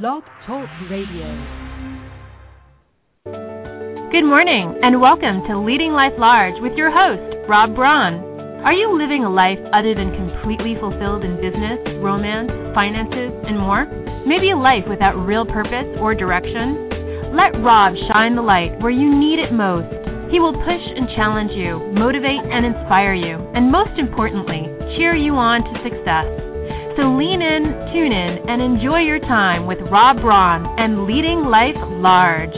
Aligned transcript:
Blog 0.00 0.24
Talk 0.48 0.72
Radio. 0.88 1.28
Good 4.08 4.24
morning, 4.24 4.80
and 4.80 5.04
welcome 5.04 5.44
to 5.44 5.60
Leading 5.60 5.92
Life 5.92 6.16
Large 6.16 6.56
with 6.64 6.72
your 6.80 6.88
host, 6.88 7.20
Rob 7.44 7.76
Braun. 7.76 8.24
Are 8.64 8.72
you 8.72 8.88
living 8.96 9.20
a 9.20 9.28
life 9.28 9.60
other 9.68 9.92
than 9.92 10.16
completely 10.16 10.80
fulfilled 10.80 11.28
in 11.28 11.36
business, 11.44 11.76
romance, 12.00 12.48
finances, 12.72 13.36
and 13.44 13.60
more? 13.60 13.84
Maybe 14.24 14.48
a 14.48 14.56
life 14.56 14.88
without 14.88 15.20
real 15.28 15.44
purpose 15.44 15.92
or 16.00 16.16
direction? 16.16 17.36
Let 17.36 17.60
Rob 17.60 17.92
shine 18.08 18.32
the 18.32 18.40
light 18.40 18.72
where 18.80 18.96
you 18.96 19.12
need 19.12 19.44
it 19.44 19.52
most. 19.52 19.92
He 20.32 20.40
will 20.40 20.56
push 20.56 20.84
and 20.96 21.04
challenge 21.20 21.52
you, 21.52 21.92
motivate 21.92 22.40
and 22.48 22.64
inspire 22.64 23.12
you, 23.12 23.36
and 23.52 23.68
most 23.68 23.92
importantly, 24.00 24.72
cheer 24.96 25.12
you 25.12 25.36
on 25.36 25.60
to 25.60 25.84
success. 25.84 26.51
So 26.94 27.04
lean 27.16 27.40
in, 27.40 27.62
tune 27.94 28.12
in, 28.12 28.50
and 28.50 28.60
enjoy 28.60 28.98
your 28.98 29.18
time 29.20 29.66
with 29.66 29.78
Rob 29.90 30.20
Braun 30.20 30.66
and 30.78 31.06
Leading 31.06 31.46
Life 31.46 31.80
Large. 32.02 32.52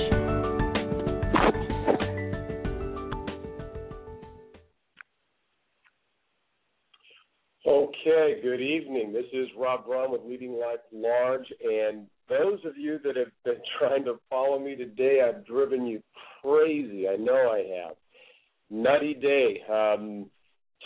Okay, 7.64 8.40
good 8.42 8.60
evening. 8.60 9.12
This 9.12 9.26
is 9.32 9.46
Rob 9.56 9.86
Braun 9.86 10.10
with 10.10 10.22
Leading 10.26 10.58
Life 10.58 10.80
Large, 10.92 11.46
and 11.62 12.08
those 12.28 12.58
of 12.64 12.76
you 12.76 12.98
that 13.04 13.14
have 13.14 13.30
been 13.44 13.62
trying 13.78 14.04
to 14.04 14.18
follow 14.28 14.58
me 14.58 14.74
today, 14.74 15.20
I've 15.24 15.46
driven 15.46 15.86
you 15.86 16.02
crazy. 16.42 17.06
I 17.08 17.14
know 17.14 17.52
I 17.52 17.84
have. 17.86 17.96
Nutty 18.68 19.14
day. 19.14 19.60
Um, 19.72 20.28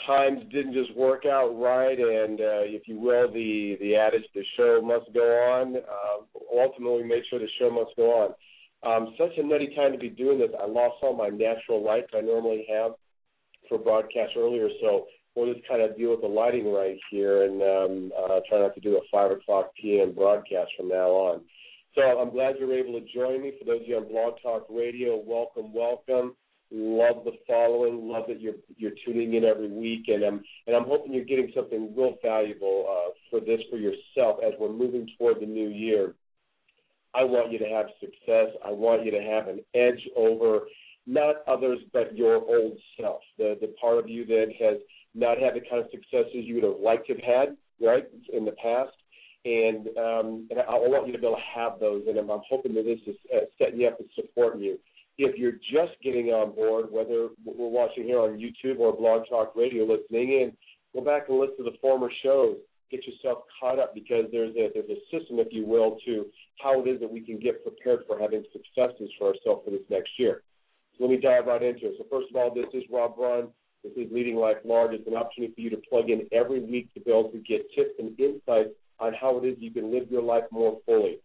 times 0.06 0.40
didn't 0.52 0.74
just 0.74 0.94
work 0.96 1.24
out 1.26 1.48
right, 1.58 1.98
and 1.98 2.40
uh, 2.40 2.64
if 2.64 2.86
you 2.86 2.98
will, 2.98 3.30
the 3.32 3.76
the 3.80 3.96
adage 3.96 4.24
"the 4.34 4.44
show 4.56 4.80
must 4.82 5.12
go 5.12 5.20
on." 5.20 5.76
Uh, 5.76 6.60
ultimately, 6.60 7.04
made 7.04 7.22
sure 7.28 7.38
the 7.38 7.48
show 7.58 7.70
must 7.70 7.96
go 7.96 8.10
on. 8.12 8.34
Um, 8.82 9.14
such 9.18 9.36
a 9.36 9.42
nutty 9.42 9.74
time 9.74 9.92
to 9.92 9.98
be 9.98 10.08
doing 10.08 10.38
this. 10.38 10.50
I 10.60 10.66
lost 10.66 10.96
all 11.02 11.16
my 11.16 11.28
natural 11.28 11.84
lights 11.84 12.10
I 12.16 12.20
normally 12.20 12.66
have 12.70 12.92
for 13.68 13.78
broadcast 13.78 14.32
earlier, 14.36 14.68
so 14.80 15.06
we'll 15.34 15.52
just 15.52 15.66
kind 15.66 15.82
of 15.82 15.96
deal 15.96 16.10
with 16.10 16.20
the 16.20 16.28
lighting 16.28 16.72
right 16.72 16.98
here 17.10 17.44
and 17.44 17.62
um, 17.62 18.12
uh, 18.16 18.40
try 18.48 18.60
not 18.60 18.74
to 18.74 18.80
do 18.80 18.96
a 18.96 19.00
five 19.10 19.30
o'clock 19.30 19.72
p.m. 19.80 20.12
broadcast 20.12 20.70
from 20.76 20.88
now 20.88 21.10
on. 21.10 21.40
So 21.94 22.02
I'm 22.02 22.30
glad 22.30 22.56
you're 22.58 22.72
able 22.72 22.98
to 23.00 23.06
join 23.12 23.42
me. 23.42 23.52
For 23.58 23.64
those 23.64 23.82
of 23.82 23.88
you 23.88 23.96
on 23.96 24.08
Blog 24.08 24.34
Talk 24.42 24.66
Radio, 24.70 25.20
welcome, 25.26 25.72
welcome. 25.72 26.36
Love 26.70 27.24
the 27.24 27.32
following. 27.46 28.08
Love 28.08 28.24
that 28.28 28.40
you're 28.42 28.54
you're 28.76 28.92
tuning 29.06 29.34
in 29.34 29.44
every 29.44 29.70
week, 29.70 30.04
and 30.08 30.22
I'm 30.22 30.44
and 30.66 30.76
I'm 30.76 30.84
hoping 30.84 31.14
you're 31.14 31.24
getting 31.24 31.50
something 31.54 31.94
real 31.96 32.16
valuable 32.22 32.86
uh, 32.86 33.10
for 33.30 33.40
this 33.40 33.60
for 33.70 33.78
yourself 33.78 34.40
as 34.46 34.52
we're 34.60 34.72
moving 34.72 35.08
toward 35.16 35.40
the 35.40 35.46
new 35.46 35.68
year. 35.68 36.14
I 37.14 37.24
want 37.24 37.50
you 37.50 37.58
to 37.58 37.64
have 37.64 37.86
success. 38.00 38.48
I 38.62 38.70
want 38.70 39.04
you 39.06 39.10
to 39.12 39.20
have 39.20 39.48
an 39.48 39.60
edge 39.74 40.06
over 40.14 40.60
not 41.06 41.36
others 41.48 41.78
but 41.94 42.14
your 42.14 42.36
old 42.36 42.76
self, 43.00 43.22
the 43.38 43.56
the 43.62 43.68
part 43.80 43.98
of 43.98 44.10
you 44.10 44.26
that 44.26 44.52
has 44.60 44.76
not 45.14 45.38
had 45.38 45.54
the 45.54 45.60
kind 45.60 45.82
of 45.82 45.90
successes 45.90 46.44
you 46.44 46.56
would 46.56 46.64
have 46.64 46.80
liked 46.82 47.06
to 47.06 47.14
have 47.14 47.22
had, 47.22 47.56
right, 47.80 48.04
in 48.30 48.44
the 48.44 48.52
past. 48.62 48.92
And 49.46 49.88
um, 49.96 50.48
and 50.50 50.60
I, 50.60 50.64
I 50.64 50.86
want 50.86 51.06
you 51.06 51.14
to 51.14 51.18
be 51.18 51.26
able 51.26 51.36
to 51.36 51.42
have 51.60 51.80
those, 51.80 52.02
and 52.06 52.18
I'm, 52.18 52.30
I'm 52.30 52.42
hoping 52.46 52.74
that 52.74 52.84
this 52.84 53.00
is 53.06 53.16
uh, 53.34 53.46
setting 53.56 53.80
you 53.80 53.88
up 53.88 53.98
and 53.98 54.08
supporting 54.14 54.60
you 54.60 54.78
if 55.18 55.36
you're 55.36 55.52
just 55.52 56.00
getting 56.02 56.28
on 56.28 56.54
board, 56.54 56.86
whether 56.90 57.28
we're 57.44 57.68
watching 57.68 58.04
here 58.04 58.20
on 58.20 58.38
YouTube 58.38 58.78
or 58.78 58.96
Blog 58.96 59.28
Talk 59.28 59.54
Radio, 59.56 59.84
listening 59.84 60.30
in, 60.30 60.52
go 60.94 61.04
back 61.04 61.28
and 61.28 61.38
listen 61.38 61.56
to 61.58 61.64
the 61.64 61.76
former 61.80 62.08
shows. 62.22 62.56
Get 62.90 63.04
yourself 63.06 63.44
caught 63.60 63.78
up 63.78 63.94
because 63.94 64.24
there's 64.32 64.54
a 64.56 64.70
there's 64.72 64.88
a 64.88 65.00
system, 65.10 65.38
if 65.40 65.48
you 65.50 65.66
will, 65.66 65.98
to 66.06 66.26
how 66.62 66.80
it 66.80 66.88
is 66.88 67.00
that 67.00 67.10
we 67.10 67.20
can 67.20 67.38
get 67.38 67.62
prepared 67.62 68.04
for 68.06 68.18
having 68.18 68.44
successes 68.52 69.10
for 69.18 69.28
ourselves 69.28 69.62
for 69.64 69.70
this 69.70 69.84
next 69.90 70.10
year. 70.18 70.42
So 70.96 71.04
let 71.04 71.10
me 71.10 71.20
dive 71.20 71.46
right 71.46 71.62
into 71.62 71.86
it. 71.86 71.94
So 71.98 72.06
first 72.10 72.30
of 72.30 72.36
all, 72.36 72.54
this 72.54 72.64
is 72.72 72.84
Rob 72.90 73.16
Braun. 73.16 73.48
This 73.84 73.92
is 73.92 74.10
Leading 74.10 74.36
Life 74.36 74.56
Large. 74.64 74.94
It's 74.94 75.06
an 75.06 75.16
opportunity 75.16 75.52
for 75.54 75.60
you 75.60 75.70
to 75.70 75.82
plug 75.88 76.08
in 76.08 76.26
every 76.32 76.60
week 76.60 76.92
to 76.94 77.00
be 77.00 77.10
able 77.10 77.30
to 77.30 77.38
get 77.38 77.68
tips 77.74 77.92
and 77.98 78.18
insights 78.18 78.70
on 78.98 79.12
how 79.14 79.38
it 79.38 79.46
is 79.46 79.56
you 79.60 79.70
can 79.70 79.92
live 79.92 80.10
your 80.10 80.22
life 80.22 80.44
more 80.50 80.78
fully, 80.86 81.18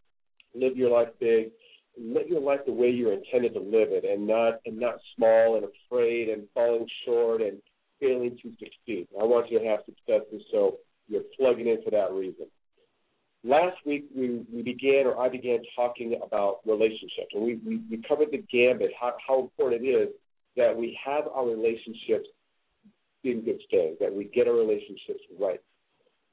live 0.53 0.75
your 0.75 0.91
life 0.91 1.09
big, 1.19 1.51
live 1.99 2.27
your 2.27 2.41
life 2.41 2.61
the 2.65 2.71
way 2.71 2.89
you're 2.89 3.13
intended 3.13 3.53
to 3.53 3.59
live 3.59 3.89
it, 3.91 4.03
and 4.05 4.25
not 4.27 4.59
and 4.65 4.77
not 4.77 4.95
small 5.15 5.55
and 5.55 5.65
afraid 5.65 6.29
and 6.29 6.47
falling 6.53 6.87
short 7.05 7.41
and 7.41 7.57
failing 7.99 8.37
to 8.41 8.51
succeed. 8.51 9.07
I 9.19 9.23
want 9.23 9.51
you 9.51 9.59
to 9.59 9.65
have 9.65 9.79
successes, 9.85 10.43
so 10.51 10.77
you're 11.07 11.23
plugging 11.37 11.67
in 11.67 11.81
for 11.83 11.91
that 11.91 12.11
reason. 12.11 12.47
Last 13.43 13.77
week 13.85 14.05
we, 14.15 14.45
we 14.51 14.61
began, 14.61 15.05
or 15.05 15.19
I 15.19 15.27
began 15.27 15.59
talking 15.75 16.19
about 16.25 16.59
relationships, 16.65 17.33
and 17.33 17.43
we, 17.43 17.55
we, 17.65 17.81
we 17.91 18.01
covered 18.07 18.31
the 18.31 18.43
gambit, 18.51 18.91
how, 18.99 19.13
how 19.25 19.39
important 19.41 19.83
it 19.83 19.87
is 19.87 20.09
that 20.55 20.75
we 20.75 20.97
have 21.03 21.25
our 21.27 21.45
relationships 21.45 22.27
in 23.23 23.41
good 23.41 23.59
standing, 23.67 23.97
that 23.99 24.13
we 24.13 24.25
get 24.25 24.47
our 24.47 24.53
relationships 24.53 25.19
right, 25.39 25.59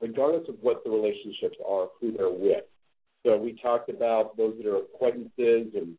regardless 0.00 0.48
of 0.48 0.56
what 0.60 0.84
the 0.84 0.90
relationships 0.90 1.56
are, 1.68 1.88
who 2.00 2.12
they're 2.12 2.30
with. 2.30 2.64
So 3.24 3.36
we 3.36 3.58
talked 3.60 3.90
about 3.90 4.36
those 4.36 4.54
that 4.58 4.66
are 4.66 4.78
acquaintances 4.78 5.74
and 5.74 5.96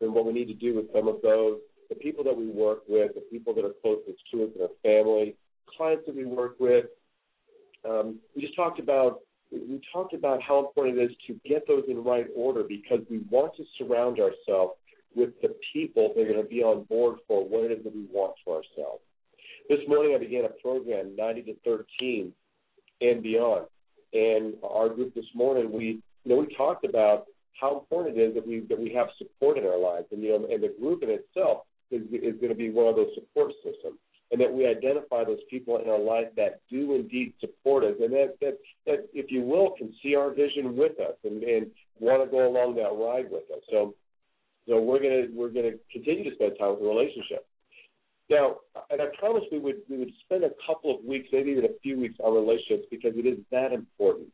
and 0.00 0.12
what 0.12 0.26
we 0.26 0.32
need 0.32 0.46
to 0.46 0.54
do 0.54 0.74
with 0.74 0.86
some 0.92 1.08
of 1.08 1.22
those, 1.22 1.58
the 1.88 1.94
people 1.94 2.24
that 2.24 2.36
we 2.36 2.46
work 2.46 2.80
with, 2.88 3.14
the 3.14 3.20
people 3.20 3.54
that 3.54 3.64
are 3.64 3.72
closest 3.80 4.18
to 4.32 4.44
us 4.44 4.50
in 4.56 4.62
our 4.62 4.68
family, 4.82 5.36
clients 5.76 6.04
that 6.06 6.16
we 6.16 6.24
work 6.24 6.56
with. 6.58 6.86
Um, 7.88 8.18
we 8.34 8.42
just 8.42 8.56
talked 8.56 8.78
about 8.78 9.20
we 9.52 9.80
talked 9.92 10.14
about 10.14 10.42
how 10.42 10.58
important 10.58 10.98
it 10.98 11.10
is 11.10 11.16
to 11.28 11.38
get 11.48 11.66
those 11.68 11.84
in 11.88 12.02
right 12.02 12.26
order 12.34 12.64
because 12.64 13.00
we 13.08 13.20
want 13.30 13.54
to 13.56 13.64
surround 13.78 14.18
ourselves 14.18 14.74
with 15.14 15.30
the 15.42 15.54
people 15.72 16.12
that 16.14 16.22
are 16.22 16.32
going 16.32 16.42
to 16.42 16.48
be 16.48 16.62
on 16.62 16.82
board 16.84 17.18
for 17.28 17.46
what 17.46 17.70
it 17.70 17.78
is 17.78 17.84
that 17.84 17.94
we 17.94 18.06
want 18.10 18.34
for 18.44 18.56
ourselves. 18.56 19.02
This 19.68 19.78
morning 19.86 20.14
I 20.14 20.18
began 20.18 20.44
a 20.44 20.48
program, 20.48 21.14
90 21.16 21.42
to 21.42 21.54
13 21.64 22.32
and 23.00 23.22
beyond. 23.22 23.66
And 24.12 24.54
our 24.62 24.88
group 24.88 25.14
this 25.14 25.24
morning, 25.34 25.72
we 25.72 26.00
you 26.24 26.34
know, 26.34 26.40
we 26.40 26.54
talked 26.54 26.84
about 26.84 27.26
how 27.60 27.78
important 27.78 28.18
it 28.18 28.20
is 28.20 28.34
that 28.34 28.46
we 28.46 28.60
that 28.68 28.78
we 28.78 28.92
have 28.94 29.08
support 29.18 29.58
in 29.58 29.64
our 29.64 29.78
lives, 29.78 30.06
and 30.10 30.22
you 30.22 30.30
know, 30.30 30.46
and 30.50 30.62
the 30.62 30.74
group 30.80 31.02
in 31.02 31.10
itself 31.10 31.62
is 31.90 32.02
is 32.12 32.34
going 32.40 32.48
to 32.48 32.54
be 32.54 32.70
one 32.70 32.88
of 32.88 32.96
those 32.96 33.14
support 33.14 33.52
systems, 33.62 33.98
and 34.32 34.40
that 34.40 34.52
we 34.52 34.66
identify 34.66 35.24
those 35.24 35.38
people 35.48 35.78
in 35.78 35.88
our 35.88 35.98
life 35.98 36.28
that 36.36 36.60
do 36.70 36.94
indeed 36.94 37.32
support 37.40 37.84
us, 37.84 37.94
and 38.00 38.12
that 38.12 38.36
that 38.40 38.58
that 38.86 39.08
if 39.12 39.30
you 39.30 39.42
will, 39.42 39.70
can 39.78 39.92
see 40.02 40.14
our 40.14 40.30
vision 40.30 40.76
with 40.76 40.98
us 40.98 41.16
and 41.24 41.42
and 41.42 41.66
want 42.00 42.24
to 42.24 42.30
go 42.30 42.48
along 42.48 42.74
that 42.76 42.90
ride 42.92 43.30
with 43.30 43.44
us. 43.54 43.62
So, 43.70 43.94
so 44.68 44.80
we're 44.80 45.00
gonna 45.00 45.26
we're 45.32 45.50
gonna 45.50 45.76
continue 45.92 46.28
to 46.28 46.34
spend 46.34 46.58
time 46.58 46.70
with 46.70 46.80
the 46.80 46.86
relationship. 46.86 47.46
Now, 48.30 48.56
and 48.90 49.02
I 49.02 49.06
promised 49.18 49.46
we 49.52 49.58
would 49.58 49.82
we 49.88 49.98
would 49.98 50.12
spend 50.24 50.44
a 50.44 50.50
couple 50.66 50.94
of 50.94 51.04
weeks, 51.04 51.28
maybe 51.32 51.52
even 51.52 51.66
a 51.66 51.78
few 51.82 52.00
weeks 52.00 52.16
on 52.24 52.34
relationships 52.34 52.88
because 52.90 53.12
it 53.16 53.26
is 53.26 53.38
that 53.52 53.72
important. 53.72 54.28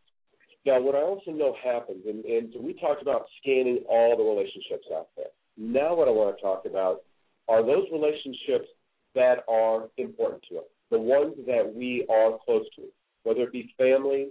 Now, 0.66 0.80
what 0.80 0.94
I 0.94 1.00
also 1.00 1.30
know 1.30 1.56
happens, 1.62 2.04
and, 2.06 2.24
and 2.24 2.52
we 2.60 2.74
talked 2.74 3.00
about 3.00 3.26
scanning 3.40 3.82
all 3.88 4.16
the 4.16 4.22
relationships 4.22 4.86
out 4.94 5.08
there. 5.16 5.32
Now, 5.56 5.94
what 5.94 6.08
I 6.08 6.10
want 6.10 6.36
to 6.36 6.42
talk 6.42 6.64
about 6.66 7.02
are 7.48 7.64
those 7.64 7.86
relationships 7.92 8.68
that 9.14 9.44
are 9.48 9.88
important 9.96 10.42
to 10.50 10.58
us, 10.58 10.64
the 10.90 10.98
ones 10.98 11.34
that 11.46 11.74
we 11.74 12.06
are 12.10 12.38
close 12.44 12.66
to, 12.76 12.82
whether 13.22 13.42
it 13.42 13.52
be 13.52 13.74
family, 13.78 14.28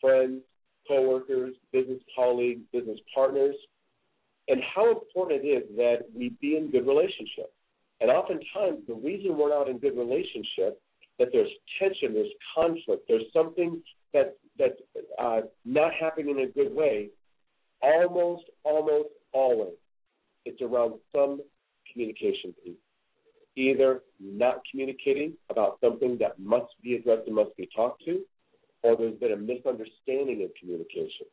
friends, 0.00 0.42
coworkers, 0.86 1.54
business 1.72 2.00
colleagues, 2.14 2.62
business 2.72 2.98
partners, 3.14 3.56
and 4.48 4.60
how 4.74 4.90
important 4.90 5.44
it 5.44 5.48
is 5.48 5.76
that 5.76 6.06
we 6.14 6.30
be 6.40 6.56
in 6.56 6.70
good 6.70 6.86
relationship. 6.86 7.52
And 8.00 8.10
oftentimes, 8.10 8.86
the 8.86 8.94
reason 8.94 9.36
we're 9.36 9.48
not 9.48 9.68
in 9.68 9.78
good 9.78 9.96
relationship 9.96 10.80
that 11.18 11.28
there's 11.32 11.50
tension, 11.78 12.14
there's 12.14 12.32
conflict, 12.54 13.08
there's 13.08 13.24
something 13.32 13.82
that 14.12 14.36
that's 14.58 14.80
uh, 15.18 15.40
not 15.64 15.92
happening 15.92 16.38
in 16.38 16.44
a 16.44 16.50
good 16.50 16.74
way, 16.74 17.10
almost, 17.82 18.44
almost 18.64 19.10
always, 19.32 19.74
it's 20.44 20.62
around 20.62 20.94
some 21.14 21.40
communication 21.92 22.54
piece. 22.64 22.76
Either 23.56 24.00
not 24.20 24.60
communicating 24.70 25.32
about 25.50 25.78
something 25.80 26.18
that 26.18 26.38
must 26.38 26.72
be 26.82 26.94
addressed 26.94 27.26
and 27.26 27.34
must 27.34 27.56
be 27.56 27.68
talked 27.74 28.04
to, 28.04 28.20
or 28.82 28.96
there's 28.96 29.18
been 29.18 29.32
a 29.32 29.36
misunderstanding 29.36 30.42
of 30.44 30.50
communication. 30.60 31.26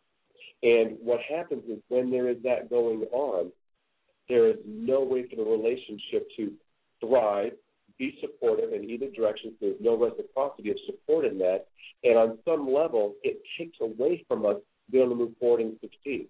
And 0.63 0.97
what 1.01 1.19
happens 1.29 1.63
is 1.69 1.79
when 1.89 2.09
there 2.09 2.29
is 2.29 2.37
that 2.43 2.69
going 2.69 3.01
on, 3.11 3.51
there 4.29 4.49
is 4.49 4.55
no 4.65 5.01
way 5.01 5.27
for 5.29 5.35
the 5.35 5.43
relationship 5.43 6.27
to 6.37 6.53
thrive 7.01 7.51
be 7.97 8.17
supportive 8.21 8.73
in 8.73 8.89
either 8.89 9.09
direction. 9.09 9.53
There's 9.59 9.75
no 9.79 9.97
reciprocity 9.97 10.71
of 10.71 10.77
support 10.85 11.25
in 11.25 11.37
that. 11.39 11.67
And 12.03 12.17
on 12.17 12.37
some 12.45 12.71
level, 12.71 13.15
it 13.23 13.41
takes 13.57 13.77
away 13.81 14.25
from 14.27 14.45
us 14.45 14.57
being 14.91 15.05
able 15.05 15.15
to 15.15 15.19
move 15.23 15.37
forward 15.39 15.61
and 15.61 15.77
succeed. 15.79 16.27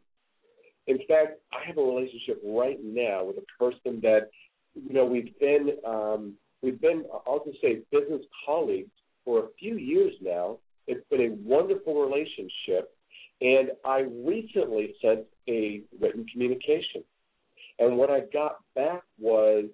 In 0.88 0.98
fact, 1.08 1.40
I 1.52 1.66
have 1.66 1.78
a 1.78 1.82
relationship 1.82 2.42
right 2.46 2.78
now 2.84 3.24
with 3.24 3.38
a 3.38 3.64
person 3.64 4.02
that, 4.02 4.30
you 4.76 4.94
know, 4.94 5.06
we've 5.06 5.38
been, 5.40 5.72
um, 5.88 6.34
we've 6.62 6.80
been, 6.80 7.06
I'll 7.26 7.44
just 7.46 7.62
say, 7.62 7.80
business 7.92 8.22
colleagues 8.46 8.92
for 9.24 9.40
a 9.40 9.48
few 9.58 9.78
years 9.78 10.14
now. 10.22 10.58
It's 10.88 11.08
been 11.10 11.22
a 11.22 11.36
wonderful 11.48 12.02
relationship, 12.02 12.94
And 13.40 13.72
I 13.86 14.00
recently 14.00 14.96
sent 15.02 15.22
a 15.48 15.82
written 16.00 16.26
communication. 16.32 17.04
And 17.80 17.98
what 17.98 18.10
I 18.10 18.22
got 18.32 18.58
back 18.76 19.04
was 19.18 19.66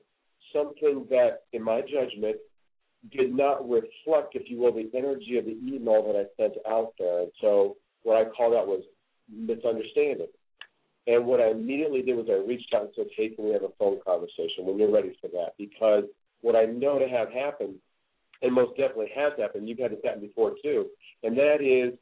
something 0.54 1.06
that, 1.10 1.44
in 1.54 1.64
my 1.64 1.82
judgment, 1.82 2.38
did 3.12 3.34
not 3.34 3.68
reflect, 3.70 4.36
if 4.36 4.50
you 4.50 4.60
will, 4.60 4.74
the 4.74 4.90
energy 4.94 5.38
of 5.38 5.46
the 5.46 5.58
email 5.64 6.04
that 6.06 6.20
I 6.20 6.26
sent 6.42 6.56
out 6.68 6.94
there. 7.00 7.22
And 7.22 7.32
so 7.42 7.78
what 8.04 8.18
I 8.18 8.30
called 8.30 8.54
out 8.56 8.68
was 8.68 8.84
misunderstanding. 9.32 10.28
And 11.08 11.26
what 11.26 11.40
I 11.40 11.52
immediately 11.52 12.02
did 12.02 12.18
was 12.18 12.28
I 12.30 12.46
reached 12.48 12.74
out 12.74 12.84
and 12.84 12.92
said, 12.96 13.08
hey, 13.16 13.30
can 13.30 13.46
we 13.46 13.52
have 13.52 13.64
a 13.64 13.72
phone 13.80 14.00
conversation 14.06 14.66
when 14.66 14.78
you're 14.78 14.92
ready 14.92 15.18
for 15.22 15.28
that? 15.30 15.54
Because 15.58 16.04
what 16.42 16.56
I 16.56 16.66
know 16.66 17.00
to 17.00 17.08
have 17.08 17.32
happened, 17.32 17.76
and 18.42 18.54
most 18.54 18.78
definitely 18.78 19.12
has 19.16 19.34
happened, 19.38 19.68
you've 19.68 19.80
had 19.80 19.92
this 19.92 20.00
happen 20.04 20.22
before 20.22 20.54
too, 20.62 20.88
and 21.24 21.38
that 21.38 21.62
is 21.62 21.98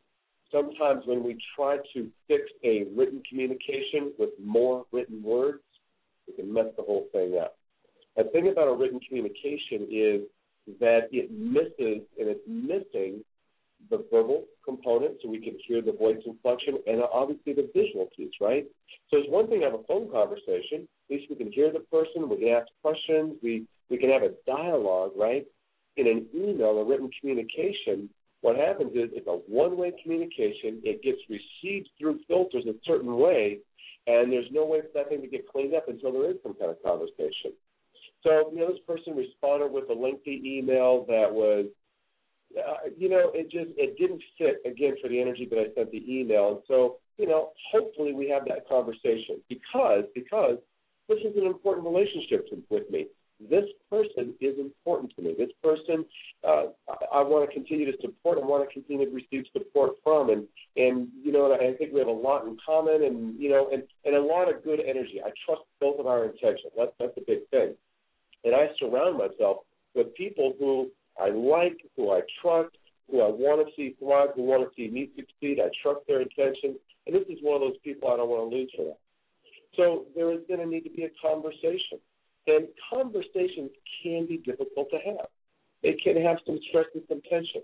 sometimes 0.52 1.04
when 1.06 1.24
we 1.24 1.38
try 1.56 1.78
to 1.94 2.10
fix 2.28 2.44
a 2.64 2.86
written 2.96 3.22
communication 3.28 4.14
with 4.20 4.30
more 4.44 4.86
written 4.92 5.24
words, 5.24 5.64
we 6.28 6.34
can 6.34 6.52
mess 6.52 6.68
the 6.76 6.84
whole 6.84 7.08
thing 7.12 7.38
up. 7.42 7.58
The 8.18 8.24
thing 8.26 8.50
about 8.50 8.68
a 8.68 8.74
written 8.74 9.00
communication 9.00 9.88
is 9.92 10.22
that 10.80 11.08
it 11.12 11.32
misses 11.32 12.02
and 12.20 12.28
it's 12.28 12.42
missing 12.48 13.24
the 13.92 14.04
verbal 14.12 14.46
component 14.66 15.18
so 15.22 15.30
we 15.30 15.40
can 15.40 15.56
hear 15.66 15.82
the 15.82 15.92
voice 15.92 16.18
inflection 16.26 16.80
and 16.88 17.02
obviously 17.14 17.54
the 17.54 17.70
visual 17.76 18.10
piece, 18.18 18.34
right? 18.42 18.66
So 19.10 19.18
it's 19.18 19.30
one 19.30 19.48
thing 19.48 19.60
to 19.60 19.66
have 19.66 19.80
a 19.80 19.84
phone 19.84 20.10
conversation. 20.10 20.88
At 21.10 21.16
least 21.16 21.30
we 21.30 21.36
can 21.36 21.52
hear 21.52 21.72
the 21.72 21.86
person, 21.92 22.28
we 22.28 22.38
can 22.38 22.50
ask 22.50 22.68
questions, 22.82 23.36
we, 23.44 23.66
we 23.90 23.98
can 23.98 24.10
have 24.10 24.24
a 24.24 24.34
dialogue, 24.48 25.12
right? 25.16 25.46
In 25.96 26.08
an 26.08 26.26
email, 26.36 26.80
a 26.80 26.84
written 26.84 27.10
communication, 27.22 28.10
what 28.42 28.56
happens 28.56 28.92
is 28.94 29.10
it's 29.14 29.28
a 29.28 29.40
one-way 29.48 29.94
communication. 30.02 30.82
It 30.84 31.02
gets 31.02 31.20
received 31.30 31.90
through 32.00 32.20
filters 32.28 32.66
a 32.68 32.74
certain 32.86 33.16
way, 33.16 33.60
and 34.06 34.32
there's 34.32 34.50
no 34.52 34.66
way 34.66 34.82
for 34.82 34.90
that 34.96 35.10
thing 35.10 35.22
to 35.22 35.28
get 35.28 35.48
cleaned 35.48 35.76
up 35.76 35.88
until 35.88 36.12
there 36.14 36.32
is 36.32 36.38
some 36.44 36.54
kind 36.54 36.72
of 36.72 36.82
conversation. 36.84 37.54
So, 38.24 38.52
you 38.52 38.60
know, 38.60 38.72
this 38.72 38.82
person 38.88 39.16
responded 39.16 39.72
with 39.72 39.90
a 39.90 39.94
lengthy 39.94 40.42
email 40.44 41.06
that 41.08 41.32
was, 41.32 41.68
uh, 42.58 42.90
you 42.98 43.10
know, 43.10 43.32
it 43.34 43.52
just 43.52 43.72
it 43.78 43.98
didn't 43.98 44.22
fit 44.38 44.62
again 44.66 44.96
for 45.02 45.10
the 45.10 45.22
energy 45.22 45.48
that 45.50 45.60
I 45.60 45.74
sent 45.76 45.92
the 45.92 46.04
email, 46.08 46.50
and 46.50 46.60
so, 46.68 46.98
you 47.18 47.28
know, 47.28 47.52
hopefully 47.72 48.14
we 48.14 48.30
have 48.30 48.46
that 48.46 48.68
conversation 48.68 49.42
because 49.50 50.06
because 50.16 50.58
this 51.08 51.20
is 51.20 51.38
an 51.38 51.46
important 51.46 51.86
relationship 51.86 52.50
to, 52.50 52.64
with 52.70 52.90
me 52.90 53.08
this 53.40 53.66
person 53.90 54.34
is 54.42 54.58
important 54.60 55.16
to 55.16 55.22
me. 55.22 55.36
This 55.38 55.52
person 55.64 56.06
uh, 56.44 56.68
I, 56.90 57.20
I 57.20 57.22
want 57.22 57.48
to 57.50 57.54
continue 57.54 57.86
to 57.92 57.98
support. 58.02 58.38
I 58.42 58.46
want 58.46 58.68
to 58.68 58.74
continue 58.74 59.10
to 59.10 59.16
receive 59.16 59.46
support 59.54 59.94
from, 60.04 60.30
and 60.30 60.48
and 60.76 61.08
you 61.24 61.32
know, 61.32 61.54
I 61.54 61.76
think 61.78 61.94
we 61.94 62.00
have 62.00 62.08
a 62.08 62.12
lot 62.12 62.46
in 62.46 62.58
common, 62.66 63.04
and 63.04 63.40
you 63.40 63.50
know, 63.50 63.70
and 63.72 63.84
and 64.06 64.16
a 64.16 64.22
lot 64.22 64.54
of 64.54 64.64
good 64.64 64.80
energy. 64.80 65.22
I 65.24 65.30
trust 65.46 65.62
both 65.80 66.00
of 66.00 66.08
our 66.08 66.26
intentions. 66.26 66.74
That's 66.76 66.92
that's 67.00 67.18
a 67.18 67.22
big 67.22 67.48
thing, 67.52 67.76
and 68.48 68.56
I 68.56 68.70
surround 68.80 69.18
myself 69.18 69.68
with 69.94 70.16
people 70.16 70.54
who 70.58 70.88
I 71.20 71.30
like, 71.30 71.78
who 71.98 72.12
I 72.12 72.22
trust, 72.42 72.72
who 73.12 73.22
I 73.22 73.28
want 73.28 73.68
to 73.68 73.74
see 73.76 73.96
thrive, 74.00 74.30
who 74.36 74.44
want 74.44 74.64
to 74.64 74.72
see 74.76 74.90
me 74.90 75.10
succeed. 75.16 75.60
I 75.60 75.68
trust 75.84 76.08
their 76.08 76.22
intentions, 76.22 76.80
and 77.06 77.16
this 77.16 77.28
is 77.28 77.40
one 77.42 77.62
of 77.62 77.68
those 77.68 77.78
people 77.84 78.08
I 78.10 78.16
don't 78.16 78.30
want 78.30 78.50
to 78.50 78.56
lose 78.56 78.72
for 78.76 78.86
that. 78.86 79.00
So 79.76 80.06
there 80.16 80.32
is 80.32 80.40
going 80.48 80.62
to 80.62 80.66
need 80.66 80.88
to 80.88 80.90
be 80.90 81.04
a 81.04 81.12
conversation 81.22 82.00
and 82.48 82.68
conversations 82.90 83.70
can 84.02 84.26
be 84.26 84.38
difficult 84.38 84.90
to 84.90 84.98
have. 85.06 85.28
It 85.84 86.02
can 86.04 86.22
have 86.24 86.38
some 86.46 86.60
stress 86.70 86.86
and 86.96 87.04
some 87.08 87.22
tension. 87.30 87.62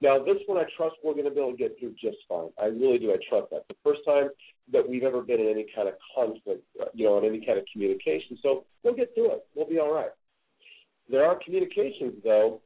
Now, 0.00 0.18
this 0.18 0.38
one 0.46 0.58
I 0.58 0.66
trust 0.76 0.96
we're 1.04 1.12
going 1.12 1.26
to 1.26 1.30
be 1.30 1.38
able 1.38 1.52
to 1.52 1.56
get 1.56 1.78
through 1.78 1.94
just 2.02 2.16
fine. 2.28 2.48
I 2.60 2.66
really 2.66 2.98
do. 2.98 3.12
I 3.12 3.18
trust 3.28 3.50
that. 3.52 3.68
The 3.68 3.76
first 3.84 4.00
time 4.04 4.30
that 4.72 4.88
we've 4.88 5.04
ever 5.04 5.22
been 5.22 5.38
in 5.38 5.48
any 5.48 5.66
kind 5.76 5.86
of 5.86 5.94
conflict, 6.16 6.64
you 6.94 7.06
know, 7.06 7.18
in 7.18 7.24
any 7.24 7.44
kind 7.46 7.58
of 7.58 7.64
communication. 7.72 8.36
So 8.42 8.64
we'll 8.82 8.94
get 8.94 9.14
through 9.14 9.32
it. 9.32 9.46
We'll 9.54 9.68
be 9.68 9.78
all 9.78 9.94
right. 9.94 10.10
There 11.08 11.24
are 11.24 11.38
communications, 11.44 12.14
though, 12.24 12.60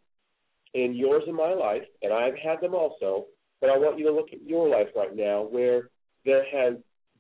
in 0.75 0.95
yours 0.95 1.25
and 1.27 1.37
my 1.37 1.55
life, 1.55 1.83
and 2.03 2.13
I've 2.13 2.37
had 2.37 2.61
them 2.61 2.75
also, 2.75 3.27
but 3.61 3.71
I 3.71 3.79
want 3.79 3.99
you 3.99 4.05
to 4.07 4.13
look 4.13 4.29
at 4.33 4.43
your 4.43 4.69
life 4.69 4.89
right 4.95 5.15
now 5.17 5.43
where 5.43 5.89
there 6.25 6.45
has 6.53 6.75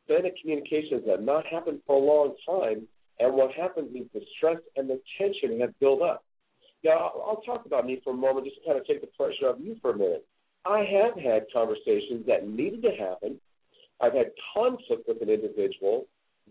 been 0.09 0.27
a 0.27 0.31
communication 0.41 1.03
that 1.07 1.23
not 1.23 1.47
happened 1.47 1.81
for 1.87 1.97
a 1.97 2.05
long 2.05 2.35
time, 2.45 2.87
and 3.19 3.35
what 3.35 3.53
happens 3.53 3.95
is 3.97 4.07
the 4.13 4.21
stress 4.37 4.59
and 4.77 4.89
the 4.89 5.01
tension 5.19 5.59
have 5.61 5.79
built 5.81 6.03
up. 6.03 6.23
Now, 6.85 6.99
I'll, 6.99 7.25
I'll 7.29 7.43
talk 7.43 7.67
about 7.67 7.87
me 7.87 8.01
for 8.05 8.13
a 8.13 8.17
moment, 8.17 8.47
just 8.47 8.59
to 8.59 8.67
kind 8.67 8.79
of 8.79 8.87
take 8.87 9.01
the 9.01 9.09
pressure 9.09 9.49
off 9.49 9.57
you 9.59 9.77
for 9.81 9.93
a 9.93 9.97
minute. 9.97 10.27
I 10.65 10.81
have 10.85 11.17
had 11.17 11.47
conversations 11.53 12.27
that 12.27 12.47
needed 12.47 12.83
to 12.83 12.91
happen. 12.91 13.41
I've 14.01 14.13
had 14.13 14.33
conflict 14.53 15.09
with 15.09 15.23
an 15.23 15.31
individual 15.31 16.07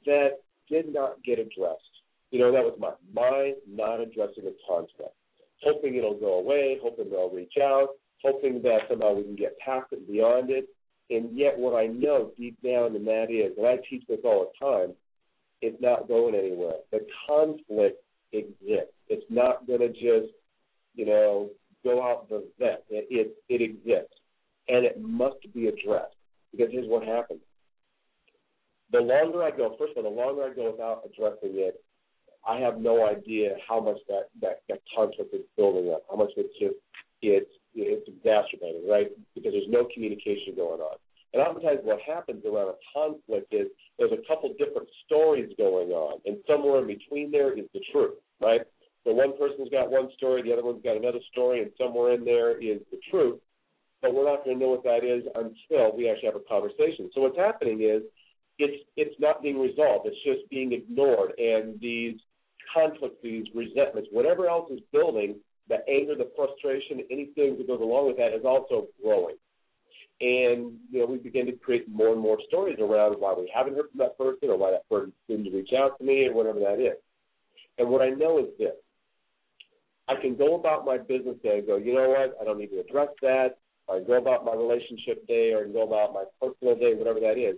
that 0.05 0.39
did 0.69 0.91
not 0.91 1.23
get 1.23 1.37
addressed. 1.37 1.94
You 2.35 2.41
know, 2.41 2.51
that 2.51 2.65
was 2.65 2.75
my 2.77 2.91
mind 3.13 3.55
not 3.65 4.01
addressing 4.01 4.43
the 4.43 4.53
conflict, 4.67 5.15
hoping 5.63 5.95
it'll 5.95 6.19
go 6.19 6.33
away, 6.39 6.77
hoping 6.83 7.09
they'll 7.09 7.29
reach 7.29 7.53
out, 7.63 7.91
hoping 8.21 8.61
that 8.61 8.79
somehow 8.89 9.13
we 9.13 9.23
can 9.23 9.37
get 9.37 9.57
past 9.59 9.85
it, 9.93 10.05
beyond 10.05 10.49
it. 10.49 10.67
And 11.09 11.29
yet, 11.37 11.57
what 11.57 11.79
I 11.79 11.87
know 11.87 12.33
deep 12.37 12.61
down, 12.61 12.93
and 12.97 13.07
that 13.07 13.27
is, 13.31 13.57
and 13.57 13.65
I 13.65 13.77
teach 13.89 14.03
this 14.09 14.19
all 14.25 14.51
the 14.51 14.65
time, 14.65 14.95
it's 15.61 15.81
not 15.81 16.09
going 16.09 16.35
anywhere. 16.35 16.73
The 16.91 17.07
conflict 17.25 18.03
exists. 18.33 18.91
It's 19.07 19.25
not 19.29 19.65
going 19.65 19.79
to 19.79 19.93
just, 19.93 20.33
you 20.93 21.05
know, 21.05 21.51
go 21.85 22.03
out 22.03 22.27
the 22.27 22.43
vent. 22.59 22.81
It, 22.89 23.07
it, 23.09 23.37
it 23.47 23.61
exists. 23.61 24.13
And 24.67 24.83
it 24.83 25.01
must 25.01 25.37
be 25.53 25.67
addressed. 25.67 26.17
Because 26.51 26.67
here's 26.73 26.89
what 26.89 27.07
happens. 27.07 27.39
The 28.91 28.99
longer 28.99 29.41
I 29.41 29.51
go, 29.51 29.77
first 29.79 29.93
of 29.95 30.03
all, 30.05 30.11
the 30.11 30.21
longer 30.21 30.43
I 30.43 30.53
go 30.53 30.71
without 30.71 31.03
addressing 31.05 31.57
it, 31.57 31.81
I 32.47 32.59
have 32.59 32.79
no 32.79 33.07
idea 33.07 33.55
how 33.67 33.79
much 33.79 33.97
that, 34.07 34.29
that, 34.41 34.61
that 34.69 34.81
conflict 34.95 35.33
is 35.33 35.41
building 35.57 35.91
up, 35.93 36.03
how 36.09 36.17
much 36.17 36.31
it's 36.37 36.53
just, 36.59 36.75
it's, 37.21 37.49
it's 37.73 38.07
exacerbating, 38.07 38.87
right? 38.87 39.11
Because 39.33 39.51
there's 39.53 39.69
no 39.69 39.87
communication 39.93 40.55
going 40.55 40.79
on. 40.79 40.97
And 41.33 41.41
oftentimes 41.41 41.79
what 41.83 41.99
happens 41.99 42.45
around 42.45 42.69
a 42.69 42.79
conflict 42.93 43.53
is 43.53 43.67
there's 43.99 44.13
a 44.13 44.23
couple 44.27 44.49
different 44.57 44.87
stories 45.05 45.51
going 45.57 45.89
on, 45.89 46.21
and 46.25 46.37
somewhere 46.47 46.79
in 46.79 46.87
between 46.87 47.31
there 47.31 47.57
is 47.57 47.65
the 47.73 47.81
truth, 47.91 48.15
right? 48.39 48.61
So 49.03 49.11
one 49.11 49.37
person's 49.37 49.69
got 49.69 49.91
one 49.91 50.09
story, 50.17 50.41
the 50.43 50.53
other 50.53 50.63
one's 50.63 50.81
got 50.83 50.97
another 50.97 51.19
story, 51.31 51.61
and 51.61 51.71
somewhere 51.77 52.13
in 52.13 52.25
there 52.25 52.57
is 52.57 52.79
the 52.91 52.99
truth. 53.11 53.39
But 54.01 54.13
we're 54.13 54.29
not 54.29 54.45
going 54.45 54.57
to 54.57 54.63
know 54.63 54.71
what 54.71 54.83
that 54.83 55.03
is 55.03 55.23
until 55.35 55.95
we 55.95 56.09
actually 56.09 56.27
have 56.27 56.35
a 56.35 56.47
conversation. 56.47 57.09
So 57.13 57.21
what's 57.21 57.37
happening 57.37 57.81
is 57.81 58.03
it's 58.57 58.83
it's 58.95 59.15
not 59.19 59.41
being 59.41 59.59
resolved. 59.59 60.07
It's 60.07 60.23
just 60.23 60.49
being 60.49 60.71
ignored, 60.71 61.33
and 61.37 61.79
these 61.81 62.15
conflicts, 62.73 63.17
these 63.23 63.45
resentments, 63.53 64.09
whatever 64.11 64.47
else 64.47 64.69
is 64.71 64.79
building, 64.91 65.35
the 65.67 65.77
anger, 65.89 66.15
the 66.15 66.29
frustration, 66.35 67.01
anything 67.09 67.57
that 67.57 67.67
goes 67.67 67.81
along 67.81 68.07
with 68.07 68.17
that 68.17 68.33
is 68.33 68.45
also 68.45 68.87
growing. 69.03 69.35
And 70.21 70.79
you 70.91 70.99
know, 70.99 71.05
we 71.07 71.17
begin 71.17 71.45
to 71.47 71.51
create 71.53 71.89
more 71.89 72.13
and 72.13 72.21
more 72.21 72.37
stories 72.47 72.77
around 72.79 73.15
why 73.19 73.33
we 73.33 73.51
haven't 73.53 73.75
heard 73.75 73.89
from 73.91 73.99
that 73.99 74.17
person 74.17 74.49
or 74.49 74.57
why 74.57 74.71
that 74.71 74.87
person 74.89 75.11
didn't 75.27 75.53
reach 75.53 75.71
out 75.77 75.97
to 75.97 76.05
me 76.05 76.27
or 76.27 76.33
whatever 76.33 76.59
that 76.59 76.79
is. 76.79 76.97
And 77.77 77.89
what 77.89 78.01
I 78.01 78.09
know 78.09 78.39
is 78.39 78.45
this. 78.57 78.75
I 80.07 80.15
can 80.21 80.37
go 80.37 80.55
about 80.55 80.85
my 80.85 80.97
business 80.97 81.35
day 81.43 81.57
and 81.57 81.67
go, 81.67 81.77
you 81.77 81.93
know 81.93 82.09
what, 82.09 82.37
I 82.39 82.45
don't 82.45 82.59
need 82.59 82.69
to 82.69 82.79
address 82.79 83.09
that. 83.21 83.57
I 83.89 83.99
go 83.99 84.13
about 84.13 84.45
my 84.45 84.53
relationship 84.53 85.27
day 85.27 85.51
or 85.51 85.65
go 85.65 85.83
about 85.83 86.13
my 86.13 86.23
personal 86.41 86.75
day, 86.75 86.93
whatever 86.95 87.19
that 87.19 87.37
is. 87.37 87.57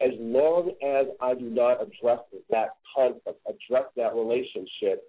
As 0.00 0.12
long 0.18 0.70
as 0.84 1.06
I 1.20 1.34
do 1.34 1.50
not 1.50 1.82
address 1.82 2.20
that 2.50 2.76
conflict, 2.94 3.40
address 3.46 3.86
that 3.96 4.14
relationship, 4.14 5.02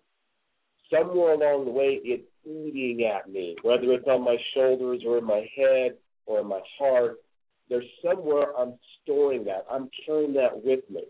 somewhere 0.91 1.33
along 1.33 1.65
the 1.65 1.71
way 1.71 1.99
it's 2.03 2.27
eating 2.43 3.05
at 3.05 3.29
me, 3.29 3.55
whether 3.61 3.91
it's 3.93 4.07
on 4.07 4.23
my 4.23 4.37
shoulders 4.55 5.03
or 5.05 5.19
in 5.19 5.25
my 5.25 5.47
head 5.55 5.95
or 6.25 6.39
in 6.39 6.47
my 6.47 6.61
heart, 6.79 7.17
there's 7.69 7.85
somewhere 8.03 8.57
I'm 8.57 8.73
storing 9.03 9.45
that. 9.45 9.65
I'm 9.69 9.89
carrying 10.05 10.33
that 10.33 10.63
with 10.63 10.81
me. 10.89 11.03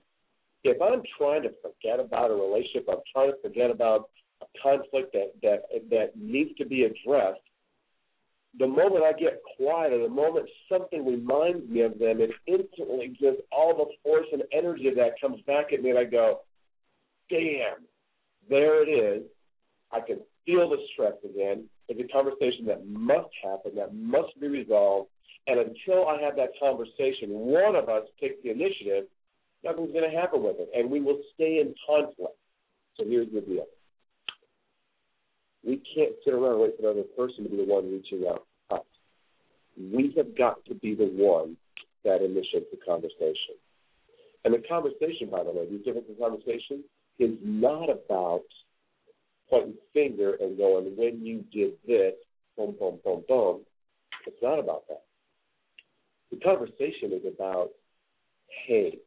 If 0.63 0.81
I'm 0.81 1.01
trying 1.17 1.43
to 1.43 1.51
forget 1.62 2.00
about 2.00 2.31
a 2.31 2.33
relationship, 2.33 2.88
I'm 2.89 3.00
trying 3.13 3.31
to 3.31 3.41
forget 3.41 3.71
about 3.71 4.09
a 4.41 4.45
conflict 4.62 5.13
that 5.13 5.31
that 5.41 5.62
that 5.89 6.17
needs 6.17 6.51
to 6.57 6.65
be 6.65 6.83
addressed. 6.83 7.39
The 8.58 8.68
moment 8.68 9.03
I 9.03 9.13
get 9.13 9.41
quiet, 9.58 9.94
or 9.94 10.00
the 10.00 10.10
moment 10.10 10.50
something 10.68 11.06
reminds 11.06 11.70
me 11.70 11.82
of 11.82 12.00
them, 12.00 12.20
it 12.20 12.32
instantly 12.48 13.10
just 13.10 13.39
all 13.51 13.75
the 13.77 13.86
force 14.03 14.25
and 14.32 14.44
energy 14.51 14.88
of 14.88 14.96
that 14.96 15.22
comes 15.22 15.41
back 15.41 15.72
at 15.72 15.84
me, 15.84 15.91
and 15.91 16.00
I 16.00 16.06
go, 16.06 16.41
"Damn, 17.29 17.88
there 18.50 18.82
it 18.82 18.89
is." 18.89 19.24
I 19.91 20.01
can 20.01 20.22
feel 20.46 20.70
the 20.70 20.77
stress 20.94 21.13
again. 21.24 21.70
It's 21.88 22.00
a 22.00 22.12
conversation 22.12 22.65
that 22.65 22.86
must 22.86 23.29
happen, 23.44 23.75
that 23.75 23.94
must 23.94 24.39
be 24.39 24.48
resolved. 24.48 25.10
And 25.48 25.60
until 25.60 26.08
I 26.08 26.22
have 26.22 26.36
that 26.36 26.51
conversation, 26.60 27.29
one 27.29 27.75
of 27.75 27.89
us 27.89 28.08
takes 28.20 28.41
the 28.44 28.51
initiative, 28.51 29.06
nothing's 29.63 29.91
going 29.91 30.10
to 30.10 30.15
happen 30.15 30.44
with 30.44 30.60
it. 30.60 30.70
And 30.75 30.91
we 30.91 31.01
will 31.01 31.22
stay 31.34 31.60
in 31.60 31.74
conflict. 31.86 32.38
So 32.98 33.06
here's 33.06 33.32
the 33.32 33.41
deal 33.41 33.65
we 35.66 35.82
can't 35.94 36.13
sit 36.24 36.34
around 36.34 36.54
and 36.54 36.62
wait 36.62 36.78
for 36.78 36.89
another 36.89 37.08
person 37.18 37.44
to 37.44 37.50
be 37.50 37.58
the 37.58 37.66
one 37.66 37.92
reaching 37.92 38.25
out 38.28 38.46
to 38.70 38.75
us. 38.78 38.86
We 39.78 40.13
have 40.18 40.38
got 40.38 40.63
to 40.66 40.75
be 40.75 40.96
the 40.96 41.10
one 41.12 41.58
that 42.04 42.22
initiates 42.22 42.68
the 42.72 42.80
conversation. 42.86 43.56
And 44.46 44.54
the 44.54 44.63
conversation, 44.68 45.30
by 45.30 45.44
the 45.44 45.51
way, 45.51 45.68
these 45.70 45.84
different 45.84 46.08
conversations 46.20 46.86
is 47.20 47.32
not 47.44 47.89
about 47.89 48.44
pointing 49.50 49.75
finger 49.94 50.36
and 50.39 50.58
going, 50.58 50.96
when 50.96 51.25
you 51.25 51.44
did 51.51 51.74
this, 51.86 52.13
boom, 52.56 52.75
boom, 52.80 53.00
boom, 53.04 53.24
boom. 53.28 53.62
It's 54.25 54.38
not 54.42 54.60
about 54.60 54.84
that. 54.88 55.04
The 56.32 56.38
conversation 56.38 57.12
is 57.12 57.25
about, 57.25 57.70
hey, 58.68 59.00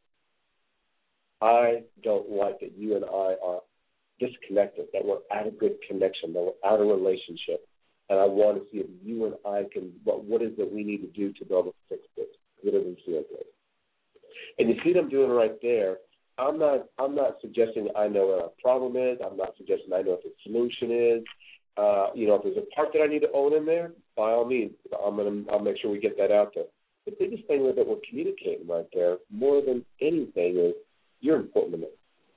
I 1.41 1.83
don't 2.03 2.31
like 2.31 2.61
that 2.61 2.73
you 2.77 2.97
and 2.97 3.05
I 3.05 3.37
are 3.45 3.61
disconnected, 4.23 4.87
that 4.93 5.05
we're 5.05 5.19
out 5.35 5.47
of 5.47 5.59
good 5.59 5.77
connection, 5.89 6.33
that 6.33 6.41
we're 6.41 6.71
out 6.71 6.81
of 6.81 6.87
relationship. 6.87 7.67
And 8.09 8.19
I 8.19 8.27
want 8.27 8.59
to 8.59 8.65
see 8.71 8.79
if 8.79 8.87
you 9.03 9.27
and 9.27 9.35
I 9.47 9.65
can, 9.73 9.93
what, 10.05 10.25
what 10.25 10.43
is 10.43 10.53
it 10.59 10.73
we 10.73 10.85
need 10.85 10.99
to 10.99 11.09
do 11.09 11.33
to 11.33 11.45
be 11.45 11.55
able 11.55 11.73
to 11.73 11.75
fix 11.89 12.03
this? 12.17 12.27
Because 12.57 12.75
it 12.75 12.79
doesn't 12.79 12.99
feel 13.07 13.23
good. 13.31 13.47
And 14.59 14.69
you 14.69 14.77
see 14.85 14.93
them 14.93 15.09
doing 15.09 15.31
right 15.31 15.57
there. 15.63 15.97
I'm 16.39 16.59
not. 16.59 16.87
I'm 16.99 17.15
not 17.15 17.37
suggesting 17.41 17.89
I 17.97 18.09
know 18.09 18.27
what 18.27 18.43
our 18.43 18.51
problem 18.61 18.97
is. 18.97 19.19
I'm 19.25 19.37
not 19.37 19.53
suggesting 19.57 19.93
I 19.93 20.03
know 20.03 20.13
what 20.13 20.23
the 20.23 20.33
solution 20.43 20.91
is. 20.91 21.25
Uh, 21.77 22.09
you 22.15 22.27
know, 22.27 22.37
if 22.37 22.43
there's 22.43 22.57
a 22.57 22.75
part 22.75 22.89
that 22.93 23.03
I 23.03 23.07
need 23.07 23.21
to 23.21 23.33
own 23.35 23.55
in 23.55 23.67
there, 23.67 23.93
by 24.17 24.31
all 24.31 24.47
means, 24.47 24.73
I'm 25.05 25.17
gonna. 25.17 25.45
I'll 25.51 25.61
make 25.61 25.77
sure 25.81 25.91
we 25.91 26.01
get 26.01 26.17
that 26.19 26.33
out 26.33 26.53
there. 26.55 26.65
The 27.07 27.13
biggest 27.19 27.47
thing 27.49 27.65
that 27.65 27.87
we're 27.87 27.97
communicating 28.09 28.67
right 28.67 28.87
there, 28.93 29.19
more 29.31 29.63
than 29.63 29.85
anything, 30.01 30.57
is 30.57 30.75
you're 31.21 31.37
important 31.37 31.75
to 31.75 31.79
me. 31.79 31.89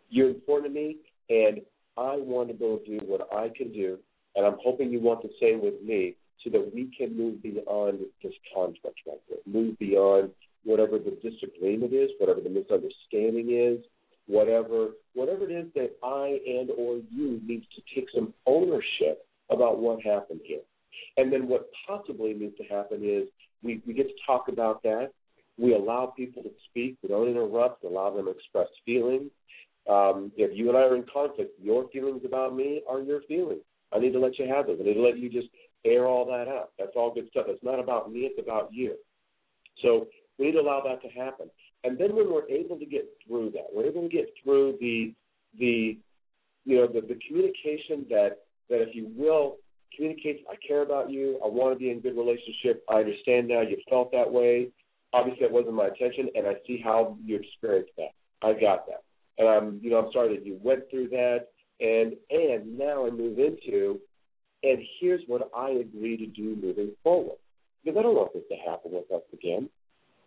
You're 0.10 0.30
important 0.30 0.74
to 0.74 0.80
me, 0.80 0.98
and 1.30 1.62
I 1.98 2.18
want 2.18 2.50
to 2.50 2.54
go 2.54 2.80
do 2.86 3.00
what 3.06 3.28
I 3.34 3.50
can 3.56 3.72
do, 3.72 3.98
and 4.36 4.46
I'm 4.46 4.58
hoping 4.64 4.92
you 4.92 5.00
want 5.00 5.22
the 5.22 5.32
same 5.40 5.62
with 5.62 5.82
me, 5.84 6.16
so 6.44 6.50
that 6.52 6.72
we 6.74 6.92
can 6.98 7.18
move 7.18 7.42
beyond 7.42 8.00
this 8.22 8.34
conflict 8.54 9.00
right 9.08 9.22
there, 9.30 9.40
move 9.46 9.78
beyond 9.80 10.32
whatever 10.64 11.00
the 11.00 11.18
disagreement 11.28 11.94
is, 11.94 12.10
whatever 12.20 12.42
the 12.42 12.50
misunderstanding 12.50 13.52
is, 13.52 13.84
whatever 14.28 14.90
whatever 15.14 15.50
it 15.50 15.54
is 15.54 15.68
that 15.76 15.92
I 16.04 16.40
and 16.48 16.72
or 16.72 17.00
you 17.12 17.40
needs 17.46 17.66
to 17.76 17.82
take 17.94 18.08
some 18.14 18.34
ownership 18.46 19.26
about 19.50 19.80
what 19.80 20.02
happened 20.02 20.42
here. 20.44 20.62
And 21.18 21.32
then 21.32 21.48
what 21.48 21.70
possibly 21.88 22.34
needs 22.34 22.58
to 22.58 22.64
happen 22.64 23.02
is 23.04 23.28
we, 23.64 23.82
we 23.86 23.94
get 23.94 24.08
to 24.08 24.16
talk 24.26 24.48
about 24.48 24.84
that. 24.84 25.12
We 25.58 25.74
allow 25.74 26.08
people 26.08 26.44
to 26.44 26.52
speak. 26.70 26.98
We 27.02 27.10
don't 27.10 27.30
interrupt. 27.30 27.84
Allow 27.84 28.16
them 28.16 28.26
to 28.26 28.32
express 28.32 28.68
feelings. 28.86 29.32
Um, 29.90 30.32
if 30.36 30.58
you 30.58 30.70
and 30.70 30.78
I 30.78 30.82
are 30.82 30.96
in 30.96 31.06
conflict, 31.12 31.60
your 31.62 31.88
feelings 31.90 32.22
about 32.26 32.56
me 32.56 32.82
are 32.90 33.02
your 33.02 33.22
feelings. 33.22 33.62
I 33.94 34.00
need 34.00 34.14
to 34.14 34.20
let 34.20 34.40
you 34.40 34.48
have 34.48 34.68
those. 34.68 34.80
I 34.82 34.84
need 34.84 34.96
to 34.96 35.02
let 35.02 35.20
you 35.20 35.30
just 35.30 35.48
air 35.86 36.08
all 36.08 36.26
that 36.26 36.48
out. 36.48 36.72
That's 36.80 36.92
all 36.96 37.14
good 37.14 37.28
stuff. 37.30 37.46
It's 37.48 37.64
not 37.64 37.80
about 37.80 38.12
me. 38.12 38.22
It's 38.22 38.40
about 38.40 38.70
you. 38.74 38.96
So 39.82 40.08
we 40.38 40.48
need 40.48 40.54
to 40.54 40.60
allow 40.60 40.82
that 40.86 41.02
to 41.04 41.10
happen. 41.10 41.50
And 41.84 41.98
then 41.98 42.16
when 42.16 42.32
we're 42.32 42.50
able 42.50 42.78
to 42.78 42.86
get 42.86 43.08
through 43.26 43.52
that, 43.52 43.68
we're 43.74 43.86
able 43.86 44.02
to 44.02 44.10
get 44.10 44.34
through 44.44 44.78
the 44.80 45.14
the 45.60 45.98
you 46.66 46.78
know 46.78 46.88
the, 46.88 47.02
the 47.02 47.20
communication 47.28 48.06
that 48.10 48.40
that 48.70 48.82
if 48.82 48.96
you 48.96 49.12
will 49.16 49.58
communicates 49.96 50.42
I 50.50 50.56
care 50.68 50.82
about 50.82 51.10
you, 51.10 51.40
I 51.44 51.48
want 51.48 51.76
to 51.76 51.80
be 51.80 51.92
in 51.92 52.00
good 52.00 52.18
relationship, 52.18 52.84
I 52.90 52.96
understand 52.96 53.48
now 53.48 53.62
you 53.62 53.78
felt 53.90 54.12
that 54.12 54.30
way. 54.30 54.70
Obviously 55.14 55.42
that 55.46 55.52
wasn't 55.52 55.76
my 55.76 55.88
intention 55.88 56.30
and 56.36 56.48
I 56.48 56.56
see 56.68 56.82
how 56.84 57.18
you 57.24 57.38
experienced 57.38 57.92
that. 57.98 58.10
I 58.42 58.54
got 58.54 58.88
that. 58.88 59.04
And 59.38 59.48
I'm 59.48 59.80
you 59.82 59.92
know, 59.92 60.00
I'm 60.00 60.12
sorry 60.12 60.36
that 60.36 60.46
you 60.46 60.60
went 60.64 60.90
through 60.90 61.10
that 61.10 61.48
and 61.80 62.14
and 62.30 62.78
now 62.78 63.06
I 63.06 63.10
move 63.10 63.40
into 63.40 64.00
and 64.64 64.80
here's 65.00 65.22
what 65.28 65.50
I 65.56 65.70
agree 65.70 66.18
to 66.18 66.26
do 66.26 66.56
moving 66.62 66.92
forward. 67.04 67.38
Because 67.84 68.00
I 68.00 68.04
don't 68.04 68.16
want 68.16 68.34
this 68.34 68.44
to 68.50 68.56
happen 68.70 68.92
with 68.94 69.12
us 69.12 69.22
again 69.32 69.70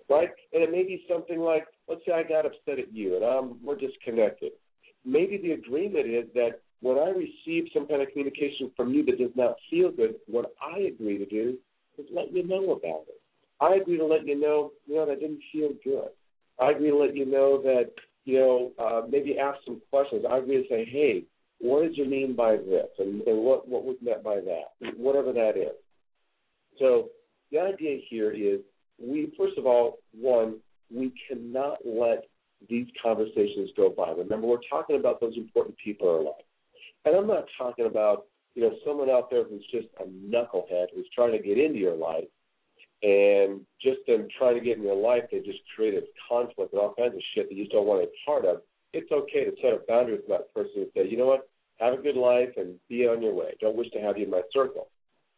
right? 0.08 0.30
And 0.52 0.62
it 0.62 0.70
may 0.70 0.82
be 0.82 1.04
something 1.08 1.38
like, 1.38 1.66
let's 1.88 2.00
say 2.06 2.12
I 2.12 2.22
got 2.22 2.46
upset 2.46 2.78
at 2.78 2.92
you 2.92 3.16
and 3.16 3.24
I'm, 3.24 3.64
we're 3.64 3.76
disconnected. 3.76 4.52
Maybe 5.04 5.38
the 5.38 5.52
agreement 5.52 6.06
is 6.06 6.24
that 6.34 6.60
when 6.80 6.98
I 6.98 7.10
receive 7.10 7.68
some 7.74 7.86
kind 7.86 8.02
of 8.02 8.08
communication 8.08 8.70
from 8.76 8.92
you 8.92 9.04
that 9.06 9.18
does 9.18 9.30
not 9.36 9.56
feel 9.70 9.90
good, 9.90 10.16
what 10.26 10.52
I 10.62 10.78
agree 10.80 11.18
to 11.18 11.26
do 11.26 11.56
is 11.98 12.06
let 12.14 12.32
you 12.32 12.46
know 12.46 12.72
about 12.72 13.04
it. 13.08 13.20
I 13.60 13.74
agree 13.74 13.98
to 13.98 14.06
let 14.06 14.26
you 14.26 14.40
know, 14.40 14.72
you 14.86 14.96
know, 14.96 15.06
that 15.06 15.20
didn't 15.20 15.42
feel 15.52 15.70
good. 15.82 16.08
I 16.60 16.70
agree 16.70 16.90
to 16.90 16.96
let 16.96 17.16
you 17.16 17.26
know 17.26 17.60
that, 17.62 17.90
you 18.28 18.38
know, 18.38 18.72
uh, 18.78 19.06
maybe 19.08 19.38
ask 19.38 19.58
some 19.64 19.80
questions. 19.88 20.26
I 20.30 20.36
agree 20.36 20.62
to 20.62 20.68
say, 20.68 20.84
hey, 20.84 21.24
what 21.60 21.80
did 21.80 21.96
you 21.96 22.04
mean 22.04 22.36
by 22.36 22.56
this? 22.56 22.88
And, 22.98 23.22
and 23.22 23.38
what, 23.38 23.66
what 23.66 23.84
was 23.84 23.96
meant 24.02 24.22
by 24.22 24.36
that? 24.36 24.96
Whatever 24.98 25.32
that 25.32 25.56
is. 25.56 25.72
So 26.78 27.08
the 27.50 27.58
idea 27.58 28.00
here 28.10 28.30
is 28.30 28.60
we 28.98 29.32
first 29.38 29.56
of 29.56 29.64
all, 29.64 30.00
one, 30.12 30.58
we 30.94 31.10
cannot 31.26 31.78
let 31.86 32.24
these 32.68 32.86
conversations 33.02 33.70
go 33.74 33.88
by. 33.88 34.10
Remember, 34.10 34.46
we're 34.46 34.58
talking 34.68 34.96
about 34.96 35.22
those 35.22 35.36
important 35.38 35.76
people 35.82 36.10
in 36.10 36.16
our 36.16 36.22
life. 36.24 36.44
And 37.06 37.16
I'm 37.16 37.26
not 37.26 37.46
talking 37.56 37.86
about, 37.86 38.26
you 38.54 38.62
know, 38.62 38.72
someone 38.86 39.08
out 39.08 39.30
there 39.30 39.44
who's 39.44 39.64
just 39.70 39.86
a 40.00 40.04
knucklehead 40.04 40.88
who's 40.94 41.08
trying 41.14 41.32
to 41.32 41.38
get 41.38 41.56
into 41.56 41.78
your 41.78 41.96
life 41.96 42.24
and 43.02 43.60
just 43.80 43.98
them 44.06 44.28
trying 44.38 44.54
to 44.54 44.64
get 44.64 44.76
in 44.78 44.82
your 44.82 44.96
life, 44.96 45.24
they 45.30 45.38
just 45.38 45.60
created 45.74 46.04
conflict 46.28 46.72
and 46.72 46.80
all 46.80 46.94
kinds 46.94 47.14
of 47.14 47.22
shit 47.34 47.48
that 47.48 47.54
you 47.54 47.64
just 47.64 47.72
don't 47.72 47.86
want 47.86 48.02
to 48.02 48.06
be 48.06 48.12
part 48.26 48.44
of. 48.44 48.62
It's 48.92 49.10
okay 49.12 49.44
to 49.44 49.52
set 49.62 49.72
a 49.72 49.80
boundary 49.86 50.16
with 50.16 50.28
that 50.28 50.52
person 50.54 50.82
and 50.82 50.90
say, 50.94 51.08
you 51.08 51.16
know 51.16 51.26
what, 51.26 51.48
have 51.78 51.94
a 51.94 52.02
good 52.02 52.16
life 52.16 52.50
and 52.56 52.74
be 52.88 53.06
on 53.06 53.22
your 53.22 53.34
way. 53.34 53.54
Don't 53.60 53.76
wish 53.76 53.90
to 53.90 54.00
have 54.00 54.18
you 54.18 54.24
in 54.24 54.30
my 54.30 54.42
circle. 54.52 54.88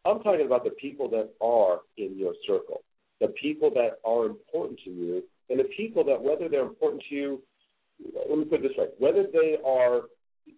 I'm 0.05 0.21
talking 0.21 0.45
about 0.45 0.63
the 0.63 0.71
people 0.71 1.09
that 1.09 1.29
are 1.41 1.81
in 1.97 2.17
your 2.17 2.33
circle 2.47 2.81
the 3.21 3.27
people 3.41 3.69
that 3.69 3.99
are 4.03 4.25
important 4.25 4.79
to 4.83 4.89
you, 4.89 5.23
and 5.49 5.59
the 5.59 5.69
people 5.77 6.03
that, 6.03 6.19
whether 6.21 6.49
they're 6.49 6.65
important 6.65 7.03
to 7.07 7.15
you, 7.15 7.41
let 8.27 8.37
me 8.37 8.45
put 8.45 8.65
it 8.65 8.69
this 8.69 8.77
way, 8.77 8.87
whether 8.97 9.25
they 9.31 9.57
are, 9.65 10.01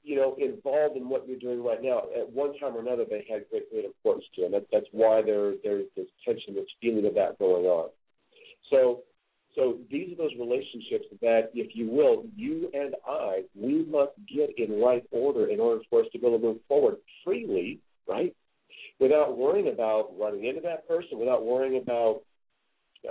you 0.04 0.16
know, 0.16 0.36
involved 0.40 0.98
in 0.98 1.10
what 1.10 1.28
you're 1.28 1.40
doing 1.40 1.64
right 1.64 1.82
now, 1.82 2.04
at 2.18 2.32
one 2.32 2.58
time 2.60 2.76
or 2.76 2.80
another, 2.80 3.06
they 3.10 3.26
had 3.30 3.46
great, 3.50 3.70
great 3.72 3.86
importance 3.86 4.26
to 4.36 4.46
and 4.46 4.54
that, 4.54 4.66
that's 4.72 4.86
why 4.92 5.22
there, 5.22 5.54
there's 5.64 5.86
this 5.96 6.08
tension, 6.26 6.56
this 6.56 6.66
feeling 6.82 7.06
of 7.06 7.16
that 7.16 7.40
going 7.40 7.66
on. 7.66 7.90
So, 8.70 9.02
so 9.56 9.78
these 9.92 10.12
are 10.14 10.16
those 10.16 10.32
relationships 10.40 11.06
that, 11.22 11.52
if 11.54 11.76
you 11.76 11.90
will, 11.90 12.26
you 12.36 12.70
and 12.74 12.96
I, 13.08 13.44
we 13.56 13.86
must 13.86 14.14
get 14.34 14.58
in 14.58 14.82
right 14.82 15.04
order 15.12 15.48
in 15.48 15.60
order 15.60 15.82
for 15.90 16.02
us 16.02 16.08
to 16.14 16.20
be 16.20 16.26
able 16.26 16.40
to 16.40 16.44
move 16.44 16.58
forward 16.68 16.98
freely, 17.24 17.80
right? 18.08 18.36
Without 19.00 19.38
worrying 19.38 19.68
about 19.68 20.10
running 20.20 20.46
into 20.46 20.62
that 20.62 20.88
person, 20.88 21.20
without 21.20 21.46
worrying 21.46 21.82
about 21.82 22.22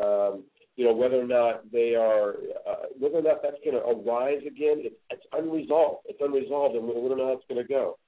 um, 0.03 0.45
you 0.77 0.87
know 0.87 0.95
whether 0.95 1.21
or 1.21 1.27
not 1.27 1.71
they 1.71 1.95
are 1.95 2.35
uh, 2.69 2.87
whether 2.99 3.19
or 3.19 3.23
not 3.23 3.43
that's 3.43 3.61
going 3.65 3.77
to 3.77 3.85
arise 3.85 4.41
again. 4.47 4.81
It's, 4.81 4.97
it's 5.11 5.27
unresolved. 5.33 6.07
It's 6.07 6.21
unresolved, 6.21 6.77
and 6.77 6.87
don't 6.87 7.19
know 7.19 7.27
how 7.27 7.33
it's 7.33 7.49
going 7.49 7.63
to 7.63 7.69
go. 7.69 7.99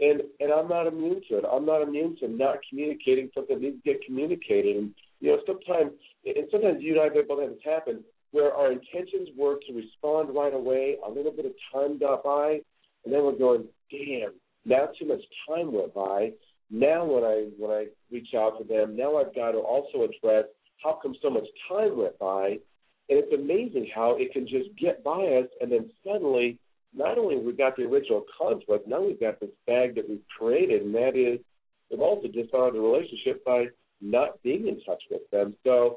And 0.00 0.22
and 0.40 0.52
I'm 0.52 0.68
not 0.68 0.86
immune 0.86 1.22
to 1.28 1.38
it. 1.38 1.44
I'm 1.50 1.66
not 1.66 1.82
immune 1.82 2.16
to 2.20 2.28
not 2.28 2.58
communicating 2.68 3.30
something 3.34 3.60
needs 3.60 3.82
to 3.82 3.92
get 3.92 4.04
communicated. 4.04 4.76
And 4.76 4.94
you 5.20 5.32
know 5.32 5.38
sometimes 5.46 5.92
and 6.24 6.46
sometimes 6.50 6.82
you 6.82 6.92
and 6.92 7.00
I 7.00 7.14
have 7.14 7.28
both 7.28 7.40
have 7.40 7.50
this 7.50 7.64
happen 7.64 8.04
where 8.32 8.52
our 8.52 8.70
intentions 8.70 9.28
were 9.36 9.58
to 9.66 9.72
respond 9.74 10.34
right 10.34 10.54
away. 10.54 10.96
A 11.06 11.10
little 11.10 11.32
bit 11.32 11.46
of 11.46 11.52
time 11.72 11.98
got 11.98 12.22
by, 12.22 12.60
and 13.04 13.12
then 13.12 13.24
we're 13.24 13.38
going, 13.38 13.64
damn. 13.90 14.32
Now 14.64 14.88
too 14.98 15.06
much 15.08 15.22
time 15.48 15.72
went 15.72 15.94
by. 15.94 16.32
Now 16.70 17.04
when 17.04 17.24
I 17.24 17.48
when 17.58 17.70
I 17.70 17.86
reach 18.12 18.34
out 18.36 18.58
to 18.58 18.64
them, 18.64 18.96
now 18.96 19.16
I've 19.16 19.34
got 19.34 19.52
to 19.52 19.58
also 19.58 20.04
address 20.04 20.44
how 20.82 20.98
come 21.02 21.14
so 21.22 21.30
much 21.30 21.46
time 21.68 21.96
went 21.96 22.18
by? 22.18 22.58
And 23.08 23.18
it's 23.18 23.32
amazing 23.32 23.90
how 23.94 24.16
it 24.18 24.32
can 24.32 24.46
just 24.46 24.68
get 24.78 25.02
by 25.02 25.24
us, 25.26 25.48
and 25.60 25.70
then 25.70 25.90
suddenly, 26.04 26.58
not 26.94 27.18
only 27.18 27.36
we 27.36 27.52
got 27.52 27.76
the 27.76 27.84
original 27.84 28.24
conflict, 28.36 28.88
now 28.88 29.02
we've 29.02 29.20
got 29.20 29.40
this 29.40 29.50
bag 29.66 29.94
that 29.96 30.08
we've 30.08 30.26
created, 30.36 30.82
and 30.82 30.94
that 30.94 31.16
is 31.16 31.40
we've 31.90 32.00
also 32.00 32.28
dishonored 32.28 32.74
the 32.74 32.80
relationship 32.80 33.44
by 33.44 33.66
not 34.00 34.42
being 34.42 34.68
in 34.68 34.80
touch 34.82 35.02
with 35.10 35.22
them. 35.30 35.54
So, 35.64 35.96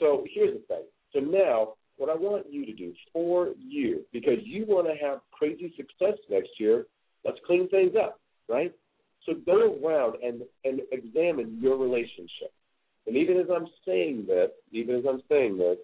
so 0.00 0.24
here's 0.32 0.54
the 0.54 0.66
thing. 0.66 0.84
So 1.12 1.20
now, 1.20 1.74
what 1.96 2.10
I 2.10 2.14
want 2.14 2.46
you 2.50 2.66
to 2.66 2.72
do 2.72 2.92
for 3.12 3.50
you, 3.58 4.04
because 4.12 4.38
you 4.42 4.64
want 4.66 4.86
to 4.86 4.94
have 5.04 5.20
crazy 5.32 5.72
success 5.76 6.18
next 6.30 6.50
year, 6.58 6.86
let's 7.24 7.38
clean 7.46 7.68
things 7.68 7.92
up, 8.00 8.20
right? 8.48 8.72
So 9.24 9.34
go 9.34 9.78
around 9.82 10.16
and 10.22 10.42
and 10.64 10.80
examine 10.92 11.58
your 11.60 11.76
relationship. 11.76 12.52
And 13.06 13.16
even 13.16 13.36
as 13.38 13.46
I'm 13.54 13.66
saying 13.86 14.24
this, 14.26 14.50
even 14.72 14.96
as 14.96 15.04
I'm 15.08 15.22
saying 15.28 15.58
this, 15.58 15.78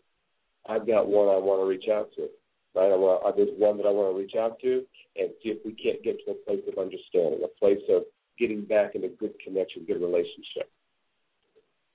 I've 0.69 0.87
got 0.87 1.09
one 1.09 1.29
I 1.29 1.39
want 1.39 1.61
to 1.61 1.67
reach 1.67 1.89
out 1.89 2.11
to. 2.17 2.29
Right? 2.75 2.91
I 2.91 2.97
want, 2.97 3.23
uh, 3.25 3.33
there's 3.37 3.53
one 3.59 3.77
that 3.77 3.87
I 3.87 3.91
want 3.91 4.15
to 4.15 4.19
reach 4.19 4.35
out 4.35 4.59
to 4.61 4.83
and 5.17 5.31
see 5.43 5.51
if 5.51 5.59
we 5.65 5.73
can't 5.73 6.03
get 6.03 6.17
to 6.25 6.33
a 6.33 6.35
place 6.47 6.65
of 6.67 6.79
understanding, 6.79 7.45
a 7.45 7.59
place 7.59 7.83
of 7.91 8.03
getting 8.39 8.65
back 8.65 8.95
into 8.95 9.09
good 9.09 9.35
connection, 9.45 9.85
good 9.85 10.01
relationship. 10.01 10.71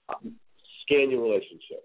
Um, 0.09 0.35
scan 0.85 1.09
your 1.09 1.23
relationship. 1.23 1.83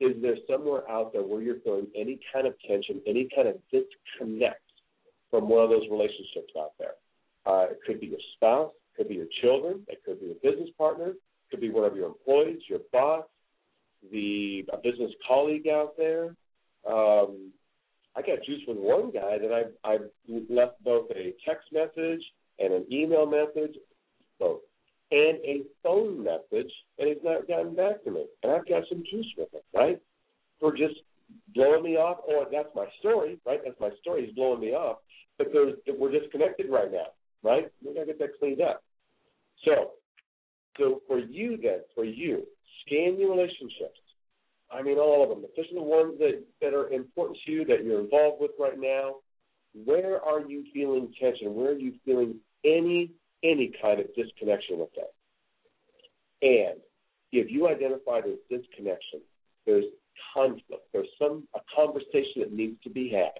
Is 0.00 0.20
there 0.20 0.34
somewhere 0.50 0.88
out 0.90 1.12
there 1.12 1.22
where 1.22 1.40
you're 1.42 1.60
feeling 1.60 1.86
any 1.96 2.18
kind 2.32 2.46
of 2.46 2.54
tension, 2.66 3.00
any 3.06 3.28
kind 3.34 3.46
of 3.46 3.56
disconnect 3.70 4.66
from 5.30 5.48
one 5.48 5.62
of 5.62 5.70
those 5.70 5.86
relationships 5.88 6.52
out 6.58 6.72
there? 6.78 6.98
Uh, 7.46 7.70
it 7.70 7.78
could 7.86 8.00
be 8.00 8.06
your 8.06 8.18
spouse, 8.34 8.72
it 8.74 8.96
could 8.96 9.08
be 9.08 9.14
your 9.14 9.30
children, 9.40 9.86
it 9.88 10.02
could 10.04 10.20
be 10.20 10.32
a 10.32 10.34
business 10.42 10.70
partner, 10.76 11.14
could 11.52 11.60
be 11.60 11.70
one 11.70 11.84
of 11.84 11.94
your 11.94 12.08
employees, 12.08 12.62
your 12.68 12.80
boss, 12.92 13.24
the 14.10 14.64
a 14.72 14.78
business 14.78 15.12
colleague 15.28 15.68
out 15.68 15.92
there. 15.96 16.34
Um, 16.90 17.52
I 18.16 18.22
got 18.22 18.42
juice 18.44 18.62
with 18.66 18.78
one 18.78 19.12
guy 19.12 19.38
that 19.38 19.52
I 19.52 19.88
I 19.88 19.98
left 20.50 20.82
both 20.82 21.10
a 21.12 21.34
text 21.46 21.68
message 21.72 22.22
and 22.58 22.72
an 22.72 22.86
email 22.90 23.26
message, 23.26 23.76
both, 24.40 24.60
and 25.10 25.38
a 25.44 25.62
phone 25.82 26.24
message, 26.24 26.72
and 26.98 27.08
he's 27.08 27.22
not 27.22 27.46
gotten 27.46 27.76
back 27.76 28.02
to 28.04 28.10
me. 28.10 28.26
And 28.42 28.50
I've 28.50 28.66
got 28.66 28.84
some 28.88 29.04
juice 29.08 29.30
with 29.36 29.52
him, 29.52 29.60
right? 29.74 30.00
For 30.58 30.72
just 30.74 30.94
blowing 31.54 31.84
me 31.84 31.96
off. 31.96 32.18
Or 32.26 32.46
that's 32.50 32.74
my 32.74 32.86
story, 32.98 33.38
right? 33.46 33.60
That's 33.64 33.78
my 33.78 33.90
story. 34.00 34.26
He's 34.26 34.34
blowing 34.34 34.60
me 34.60 34.72
off, 34.72 34.98
but 35.38 35.48
there's 35.52 35.74
we're 35.98 36.10
disconnected 36.10 36.70
right 36.70 36.90
now, 36.90 37.08
right? 37.42 37.70
We 37.84 37.94
gotta 37.94 38.06
get 38.06 38.18
that 38.18 38.38
cleaned 38.38 38.62
up. 38.62 38.82
So, 39.64 39.92
so 40.78 41.02
for 41.06 41.18
you 41.18 41.58
then, 41.62 41.80
for 41.94 42.04
you, 42.04 42.42
scan 42.86 43.18
your 43.18 43.30
relationships 43.30 43.98
I 44.72 44.82
mean, 44.82 44.98
all 44.98 45.22
of 45.22 45.28
them, 45.28 45.44
especially 45.44 45.76
the 45.76 45.82
ones 45.82 46.14
that, 46.18 46.42
that 46.60 46.72
are 46.72 46.88
important 46.88 47.38
to 47.44 47.52
you, 47.52 47.64
that 47.66 47.84
you're 47.84 48.00
involved 48.00 48.40
with 48.40 48.52
right 48.58 48.78
now. 48.78 49.16
Where 49.84 50.20
are 50.22 50.40
you 50.40 50.64
feeling 50.72 51.12
tension? 51.20 51.54
Where 51.54 51.70
are 51.70 51.78
you 51.78 51.94
feeling 52.04 52.36
any 52.64 53.10
any 53.42 53.72
kind 53.82 54.00
of 54.00 54.06
disconnection 54.14 54.78
with 54.78 54.94
them? 54.94 55.06
And 56.42 56.80
if 57.32 57.50
you 57.50 57.68
identify 57.68 58.20
there's 58.20 58.38
disconnection, 58.50 59.20
there's 59.66 59.84
conflict, 60.34 60.84
there's 60.92 61.08
some 61.18 61.48
a 61.54 61.60
conversation 61.74 62.40
that 62.40 62.52
needs 62.52 62.76
to 62.84 62.90
be 62.90 63.10
had. 63.10 63.32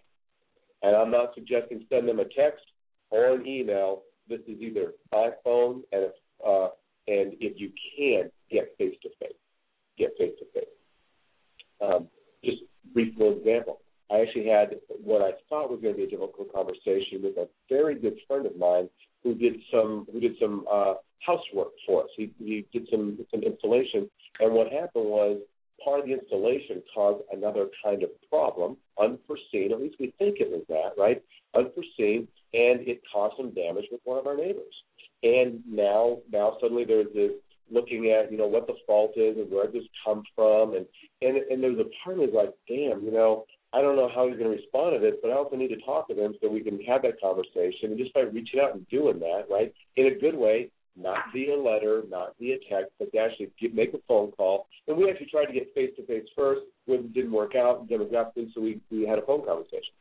And 0.82 0.96
I'm 0.96 1.10
not 1.10 1.34
suggesting 1.34 1.86
send 1.88 2.08
them 2.08 2.18
a 2.18 2.24
text 2.24 2.64
or 3.10 3.34
an 3.34 3.46
email. 3.46 4.02
This 4.28 4.40
is 4.48 4.60
either 4.60 4.92
by 5.10 5.30
phone 5.44 5.82
and 5.92 6.04
if, 6.04 6.12
uh, 6.46 6.68
and 7.08 7.34
if 7.40 7.60
you 7.60 7.70
can 7.96 8.30
get 8.50 8.74
face 8.78 8.96
to 9.02 9.08
face, 9.20 9.36
get 9.98 10.10
face 10.18 10.32
to 10.38 10.44
face. 10.54 10.68
Just 12.44 12.62
brief 12.92 13.14
little 13.18 13.38
example. 13.38 13.80
I 14.10 14.20
actually 14.20 14.46
had 14.46 14.76
what 15.02 15.22
I 15.22 15.32
thought 15.48 15.70
was 15.70 15.80
going 15.80 15.94
to 15.94 15.98
be 15.98 16.04
a 16.04 16.10
difficult 16.10 16.52
conversation 16.52 17.22
with 17.22 17.36
a 17.36 17.48
very 17.68 17.94
good 17.94 18.18
friend 18.26 18.44
of 18.46 18.56
mine 18.56 18.88
who 19.22 19.34
did 19.34 19.54
some 19.72 20.06
who 20.12 20.20
did 20.20 20.32
some 20.40 20.66
uh, 20.70 20.94
housework 21.20 21.68
for 21.86 22.02
us. 22.04 22.10
He, 22.16 22.30
he 22.38 22.66
did 22.72 22.88
some 22.90 23.18
some 23.30 23.42
installation, 23.42 24.10
and 24.40 24.52
what 24.52 24.72
happened 24.72 25.06
was 25.06 25.40
part 25.82 26.00
of 26.00 26.06
the 26.06 26.12
installation 26.12 26.82
caused 26.94 27.22
another 27.32 27.68
kind 27.82 28.02
of 28.02 28.10
problem, 28.28 28.76
unforeseen. 29.00 29.72
At 29.72 29.80
least 29.80 29.96
we 29.98 30.12
think 30.18 30.38
it 30.40 30.50
was 30.50 30.62
that, 30.68 31.00
right? 31.00 31.22
Unforeseen, 31.54 32.28
and 32.52 32.86
it 32.86 33.00
caused 33.12 33.36
some 33.36 33.50
damage 33.54 33.86
with 33.90 34.00
one 34.04 34.18
of 34.18 34.26
our 34.26 34.36
neighbors. 34.36 34.74
And 35.22 35.60
now, 35.68 36.18
now 36.32 36.56
suddenly 36.60 36.84
there's 36.84 37.12
this 37.14 37.32
looking 37.70 38.10
at 38.10 38.30
you 38.30 38.36
know 38.36 38.46
what 38.46 38.66
the 38.66 38.74
fault 38.86 39.12
is 39.16 39.36
and 39.36 39.50
where 39.50 39.66
this 39.66 39.84
come 40.04 40.22
from, 40.34 40.74
and 40.74 40.86
and 41.20 41.36
and 41.36 41.62
there's 41.62 41.78
a 41.78 41.88
part 42.02 42.18
of 42.18 42.28
me 42.30 42.36
like, 42.36 42.52
damn, 42.68 43.04
you 43.04 43.12
know, 43.12 43.44
I 43.72 43.80
don't 43.80 43.96
know 43.96 44.10
how 44.14 44.28
he's 44.28 44.36
going 44.36 44.50
to 44.50 44.56
respond 44.56 44.94
to 44.94 45.00
this, 45.00 45.18
but 45.22 45.30
I 45.30 45.34
also 45.34 45.56
need 45.56 45.68
to 45.68 45.80
talk 45.80 46.08
to 46.08 46.14
him 46.14 46.34
so 46.40 46.48
we 46.48 46.60
can 46.60 46.80
have 46.82 47.02
that 47.02 47.20
conversation. 47.20 47.90
And 47.90 47.98
just 47.98 48.12
by 48.12 48.20
reaching 48.20 48.60
out 48.60 48.74
and 48.74 48.86
doing 48.88 49.18
that, 49.20 49.44
right, 49.50 49.72
in 49.96 50.06
a 50.06 50.14
good 50.14 50.36
way, 50.36 50.70
not 50.96 51.18
via 51.32 51.56
letter, 51.56 52.02
not 52.10 52.34
via 52.38 52.56
text, 52.70 52.92
but 52.98 53.10
to 53.12 53.18
actually 53.18 53.50
get, 53.58 53.74
make 53.74 53.94
a 53.94 53.98
phone 54.06 54.30
call. 54.32 54.66
And 54.86 54.96
we 54.96 55.08
actually 55.08 55.28
tried 55.30 55.46
to 55.46 55.54
get 55.54 55.72
face 55.74 55.90
to 55.96 56.06
face 56.06 56.26
first, 56.36 56.62
it 56.86 57.14
didn't 57.14 57.32
work 57.32 57.54
out 57.54 57.88
demographically, 57.88 58.52
so 58.54 58.60
we 58.60 58.80
we 58.90 59.06
had 59.06 59.18
a 59.18 59.22
phone 59.22 59.44
conversation. 59.46 59.94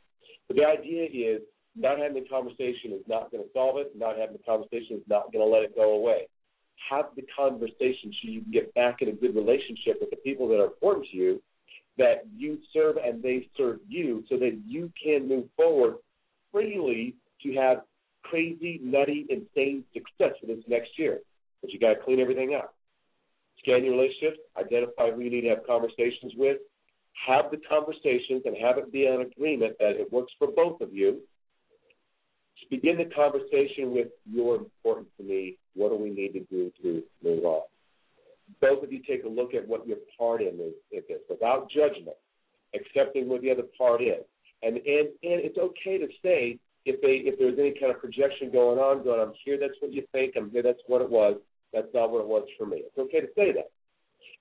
But 0.47 0.57
the 0.57 0.65
idea 0.65 1.03
is 1.05 1.41
not 1.75 1.97
having 1.99 2.21
the 2.21 2.29
conversation 2.29 2.91
is 2.91 3.03
not 3.07 3.31
going 3.31 3.43
to 3.43 3.49
solve 3.53 3.77
it. 3.77 3.91
Not 3.95 4.17
having 4.17 4.37
the 4.37 4.43
conversation 4.43 4.97
is 4.97 5.03
not 5.07 5.31
going 5.31 5.45
to 5.45 5.51
let 5.51 5.63
it 5.63 5.75
go 5.75 5.93
away 5.93 6.27
have 6.89 7.05
the 7.15 7.23
conversation 7.35 8.11
so 8.11 8.29
you 8.29 8.41
can 8.41 8.51
get 8.51 8.73
back 8.73 9.01
in 9.01 9.09
a 9.09 9.11
good 9.11 9.35
relationship 9.35 9.97
with 9.99 10.09
the 10.09 10.15
people 10.17 10.47
that 10.49 10.59
are 10.59 10.65
important 10.65 11.07
to 11.11 11.17
you, 11.17 11.41
that 11.97 12.25
you 12.35 12.57
serve 12.73 12.97
and 12.97 13.21
they 13.21 13.47
serve 13.57 13.79
you, 13.87 14.23
so 14.29 14.37
that 14.37 14.59
you 14.65 14.91
can 15.01 15.27
move 15.27 15.45
forward 15.55 15.95
freely 16.51 17.15
to 17.43 17.53
have 17.53 17.81
crazy, 18.23 18.79
nutty, 18.83 19.25
insane 19.29 19.83
success 19.93 20.35
for 20.39 20.47
this 20.47 20.63
next 20.67 20.97
year. 20.97 21.19
But 21.61 21.71
you 21.71 21.79
got 21.79 21.93
to 21.93 22.03
clean 22.03 22.19
everything 22.19 22.55
up. 22.55 22.73
Scan 23.59 23.83
your 23.83 23.93
relationships, 23.93 24.39
identify 24.57 25.11
who 25.11 25.21
you 25.21 25.29
need 25.29 25.41
to 25.41 25.49
have 25.49 25.67
conversations 25.67 26.33
with, 26.35 26.57
have 27.27 27.51
the 27.51 27.57
conversations, 27.69 28.41
and 28.45 28.57
have 28.57 28.77
it 28.77 28.91
be 28.91 29.05
an 29.05 29.21
agreement 29.21 29.75
that 29.79 29.91
it 29.91 30.11
works 30.11 30.33
for 30.39 30.47
both 30.47 30.81
of 30.81 30.93
you 30.93 31.19
begin 32.71 32.97
the 32.97 33.13
conversation 33.13 33.93
with 33.93 34.07
you're 34.25 34.55
important 34.55 35.07
to 35.17 35.23
me. 35.23 35.57
What 35.75 35.89
do 35.89 35.97
we 35.97 36.09
need 36.09 36.33
to 36.33 36.39
do 36.49 36.71
to 36.81 37.03
move 37.23 37.43
on? 37.43 37.63
Both 38.59 38.83
of 38.83 38.91
you 38.91 39.01
take 39.07 39.25
a 39.25 39.27
look 39.27 39.53
at 39.53 39.67
what 39.67 39.85
your 39.85 39.97
part 40.17 40.41
in 40.41 40.55
is, 40.55 40.73
in 40.91 41.01
this 41.07 41.19
without 41.29 41.69
judgment, 41.69 42.17
accepting 42.73 43.29
what 43.29 43.41
the 43.41 43.51
other 43.51 43.67
part 43.77 44.01
is. 44.01 44.23
And, 44.63 44.77
and 44.77 45.07
and 45.23 45.39
it's 45.43 45.57
okay 45.57 45.97
to 45.97 46.07
say 46.23 46.57
if 46.85 47.01
they 47.01 47.27
if 47.29 47.37
there's 47.37 47.59
any 47.59 47.73
kind 47.79 47.93
of 47.93 47.99
projection 47.99 48.51
going 48.51 48.79
on, 48.79 49.03
going, 49.03 49.19
I'm 49.19 49.33
here, 49.43 49.57
that's 49.59 49.79
what 49.79 49.91
you 49.91 50.03
think, 50.11 50.33
I'm 50.37 50.49
here, 50.49 50.63
that's 50.63 50.81
what 50.87 51.01
it 51.01 51.09
was, 51.09 51.37
that's 51.73 51.87
not 51.93 52.11
what 52.11 52.21
it 52.21 52.27
was 52.27 52.47
for 52.57 52.65
me. 52.65 52.83
It's 52.85 52.97
okay 52.97 53.21
to 53.21 53.27
say 53.35 53.51
that. 53.53 53.69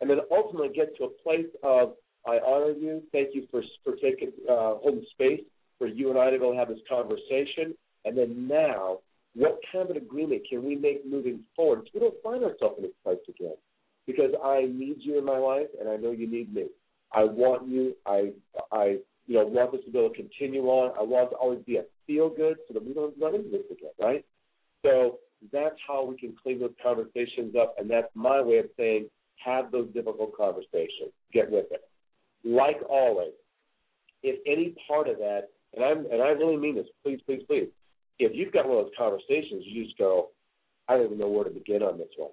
And 0.00 0.08
then 0.08 0.18
ultimately 0.30 0.70
get 0.74 0.96
to 0.98 1.04
a 1.04 1.10
place 1.22 1.50
of 1.62 1.94
I 2.26 2.38
honor 2.46 2.72
you, 2.72 3.02
thank 3.12 3.34
you 3.34 3.46
for 3.50 3.62
for 3.82 3.96
taking 3.96 4.30
uh, 4.48 4.78
holding 4.78 5.04
space 5.12 5.40
for 5.78 5.86
you 5.86 6.10
and 6.10 6.18
I 6.18 6.30
to 6.30 6.38
go 6.38 6.54
have 6.54 6.68
this 6.68 6.78
conversation. 6.88 7.74
And 8.04 8.16
then 8.16 8.48
now, 8.48 8.98
what 9.34 9.60
kind 9.70 9.88
of 9.88 9.96
an 9.96 10.02
agreement 10.02 10.42
can 10.48 10.64
we 10.64 10.74
make 10.74 11.06
moving 11.06 11.40
forward 11.54 11.82
so 11.84 11.90
we 11.94 12.00
don't 12.00 12.22
find 12.22 12.42
ourselves 12.44 12.76
in 12.78 12.84
this 12.84 12.92
place 13.04 13.18
again? 13.28 13.56
Because 14.06 14.32
I 14.42 14.62
need 14.62 14.96
you 15.00 15.18
in 15.18 15.24
my 15.24 15.38
life, 15.38 15.68
and 15.78 15.88
I 15.88 15.96
know 15.96 16.10
you 16.10 16.28
need 16.28 16.52
me. 16.52 16.66
I 17.12 17.24
want 17.24 17.68
you. 17.68 17.94
I 18.06 18.32
I 18.72 18.98
you 19.26 19.34
know 19.34 19.44
want 19.46 19.72
this 19.72 19.84
to 19.84 19.90
be 19.90 19.98
able 19.98 20.10
to 20.10 20.16
continue 20.16 20.62
on. 20.66 20.92
I 20.98 21.02
want 21.02 21.30
to 21.30 21.36
always 21.36 21.60
be 21.64 21.76
a 21.76 21.84
feel 22.06 22.28
good 22.28 22.56
so 22.66 22.74
that 22.74 22.84
we 22.84 22.92
don't 22.92 23.14
run 23.20 23.34
into 23.34 23.50
this 23.50 23.62
again, 23.70 23.90
right? 24.00 24.24
So 24.82 25.18
that's 25.52 25.76
how 25.86 26.04
we 26.04 26.16
can 26.16 26.34
clean 26.42 26.60
those 26.60 26.74
conversations 26.82 27.54
up, 27.60 27.76
and 27.78 27.90
that's 27.90 28.08
my 28.14 28.40
way 28.42 28.58
of 28.58 28.66
saying 28.76 29.06
have 29.44 29.70
those 29.72 29.88
difficult 29.92 30.36
conversations. 30.36 31.12
Get 31.32 31.50
with 31.50 31.66
it. 31.70 31.82
Like 32.44 32.78
always, 32.88 33.32
if 34.22 34.38
any 34.46 34.74
part 34.88 35.08
of 35.08 35.18
that, 35.18 35.48
and 35.74 35.84
I'm 35.84 35.98
and 36.10 36.22
I 36.22 36.28
really 36.28 36.56
mean 36.56 36.74
this, 36.74 36.86
please, 37.04 37.20
please, 37.26 37.42
please, 37.46 37.68
if 38.20 38.32
you've 38.34 38.52
got 38.52 38.68
one 38.68 38.78
of 38.78 38.84
those 38.84 38.92
conversations, 38.96 39.64
you 39.66 39.84
just 39.84 39.98
go, 39.98 40.28
I 40.88 40.96
don't 40.96 41.06
even 41.06 41.18
know 41.18 41.28
where 41.28 41.44
to 41.44 41.50
begin 41.50 41.82
on 41.82 41.98
this 41.98 42.08
one. 42.16 42.30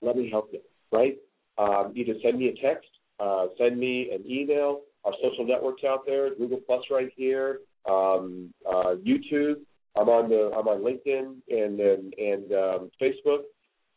Let 0.00 0.16
me 0.16 0.30
help 0.30 0.50
you, 0.52 0.60
right? 0.92 1.16
Um, 1.58 1.92
either 1.96 2.14
send 2.22 2.38
me 2.38 2.48
a 2.48 2.66
text, 2.66 2.88
uh, 3.18 3.46
send 3.58 3.78
me 3.78 4.10
an 4.12 4.24
email. 4.30 4.82
Our 5.04 5.12
social 5.22 5.46
networks 5.46 5.82
out 5.84 6.04
there, 6.06 6.34
Google 6.34 6.60
Plus 6.66 6.82
right 6.90 7.10
here, 7.16 7.60
um, 7.88 8.52
uh, 8.68 8.94
YouTube. 9.04 9.56
I'm 9.96 10.08
on 10.08 10.28
the 10.28 10.52
I'm 10.56 10.68
on 10.68 10.82
LinkedIn 10.82 11.36
and 11.48 11.80
and, 11.80 12.14
and 12.14 12.52
um, 12.52 12.90
Facebook. 13.00 13.42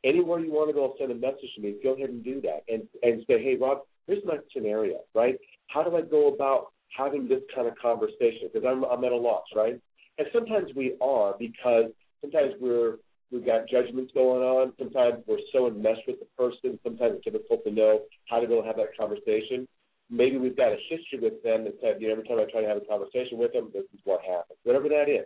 Anywhere 0.04 0.40
you 0.40 0.52
want 0.52 0.70
to 0.70 0.74
go, 0.74 0.96
send 0.98 1.12
a 1.12 1.16
message 1.16 1.54
to 1.56 1.62
me. 1.62 1.76
Go 1.84 1.94
ahead 1.94 2.10
and 2.10 2.24
do 2.24 2.42
that, 2.42 2.64
and 2.68 2.84
and 3.04 3.24
say, 3.28 3.44
hey, 3.44 3.58
Rob, 3.60 3.80
here's 4.08 4.24
my 4.26 4.38
scenario, 4.54 5.02
right? 5.14 5.38
How 5.68 5.84
do 5.84 5.96
I 5.96 6.02
go 6.02 6.34
about 6.34 6.68
having 6.98 7.28
this 7.28 7.42
kind 7.54 7.68
of 7.68 7.76
conversation? 7.80 8.50
Because 8.52 8.68
I'm 8.68 8.84
I'm 8.86 9.04
at 9.04 9.12
a 9.12 9.16
loss, 9.18 9.46
right? 9.56 9.80
And 10.22 10.30
sometimes 10.32 10.70
we 10.76 10.94
are 11.02 11.34
because 11.40 11.90
sometimes 12.22 12.54
we're 12.62 12.98
we've 13.32 13.44
got 13.44 13.68
judgments 13.68 14.12
going 14.14 14.44
on. 14.44 14.72
Sometimes 14.78 15.24
we're 15.26 15.42
so 15.52 15.66
enmeshed 15.66 16.06
with 16.06 16.20
the 16.20 16.28
person. 16.38 16.78
Sometimes 16.84 17.16
it's 17.16 17.26
difficult 17.26 17.64
to 17.64 17.72
know 17.72 18.02
how 18.30 18.40
to 18.40 18.46
go 18.46 18.62
have 18.62 18.76
that 18.76 18.96
conversation. 18.96 19.68
Maybe 20.12 20.38
we've 20.38 20.56
got 20.56 20.74
a 20.74 20.78
history 20.90 21.18
with 21.20 21.42
them 21.42 21.64
that 21.64 21.74
said, 21.82 22.00
you 22.00 22.08
know, 22.08 22.14
every 22.14 22.28
time 22.28 22.38
I 22.38 22.46
try 22.52 22.62
to 22.62 22.68
have 22.68 22.78
a 22.78 22.86
conversation 22.86 23.40
with 23.40 23.52
them, 23.52 23.72
this 23.74 23.86
is 23.96 24.00
what 24.04 24.22
happens. 24.22 24.60
Whatever 24.62 24.90
that 24.90 25.10
is. 25.10 25.26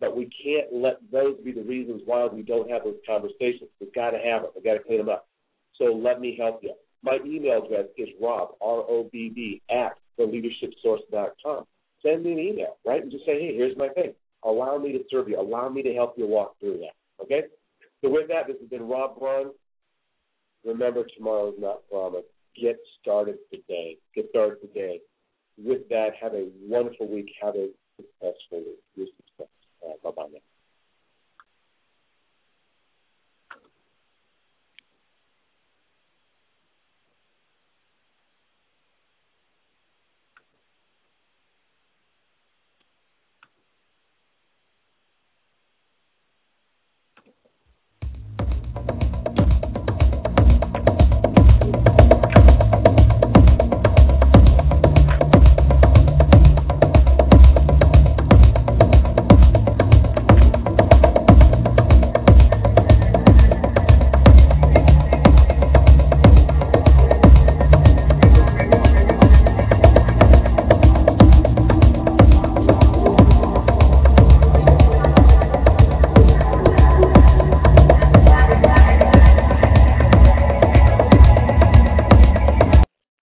But 0.00 0.16
we 0.16 0.30
can't 0.42 0.72
let 0.72 1.00
those 1.12 1.36
be 1.44 1.52
the 1.52 1.60
reasons 1.60 2.00
why 2.06 2.24
we 2.24 2.40
don't 2.40 2.70
have 2.70 2.84
those 2.84 3.04
conversations. 3.06 3.68
We've 3.78 3.92
got 3.92 4.12
to 4.12 4.18
have 4.24 4.40
them. 4.40 4.52
We've 4.54 4.64
got 4.64 4.80
to 4.80 4.84
clean 4.88 5.04
them 5.04 5.10
up. 5.10 5.28
So 5.76 5.92
let 5.92 6.18
me 6.18 6.34
help 6.40 6.62
you. 6.62 6.72
My 7.02 7.18
email 7.26 7.62
address 7.62 7.92
is 7.98 8.08
rob, 8.22 8.56
R-O-B-B, 8.62 9.60
at 9.68 9.98
theleadershipsource.com 10.18 11.66
send 12.04 12.24
me 12.24 12.32
an 12.32 12.38
email, 12.38 12.76
right? 12.84 13.02
And 13.02 13.10
just 13.10 13.24
say, 13.24 13.40
hey, 13.40 13.54
here's 13.56 13.76
my 13.76 13.88
thing. 13.88 14.14
Allow 14.44 14.78
me 14.78 14.92
to 14.92 15.00
serve 15.10 15.28
you. 15.28 15.40
Allow 15.40 15.68
me 15.68 15.82
to 15.82 15.94
help 15.94 16.14
you 16.16 16.26
walk 16.26 16.58
through 16.60 16.78
that. 16.78 17.22
Okay? 17.22 17.42
So 18.02 18.10
with 18.10 18.28
that, 18.28 18.46
this 18.46 18.56
has 18.60 18.68
been 18.68 18.86
Rob 18.86 19.18
Braun. 19.18 19.50
Remember, 20.64 21.04
tomorrow 21.16 21.48
is 21.48 21.54
not 21.58 21.88
promised. 21.90 22.28
Get 22.60 22.78
started 23.00 23.36
today. 23.50 23.96
Get 24.14 24.26
started 24.30 24.60
today. 24.60 25.00
With 25.56 25.88
that, 25.88 26.10
have 26.20 26.34
a 26.34 26.48
wonderful 26.62 27.08
week. 27.08 27.30
Have 27.42 27.54
a 27.54 27.68
successful 27.96 28.58
week. 28.58 28.82
Your 28.94 29.06
success. 29.06 29.48
Uh, 29.84 29.92
bye-bye 30.02 30.28
now. 30.32 30.53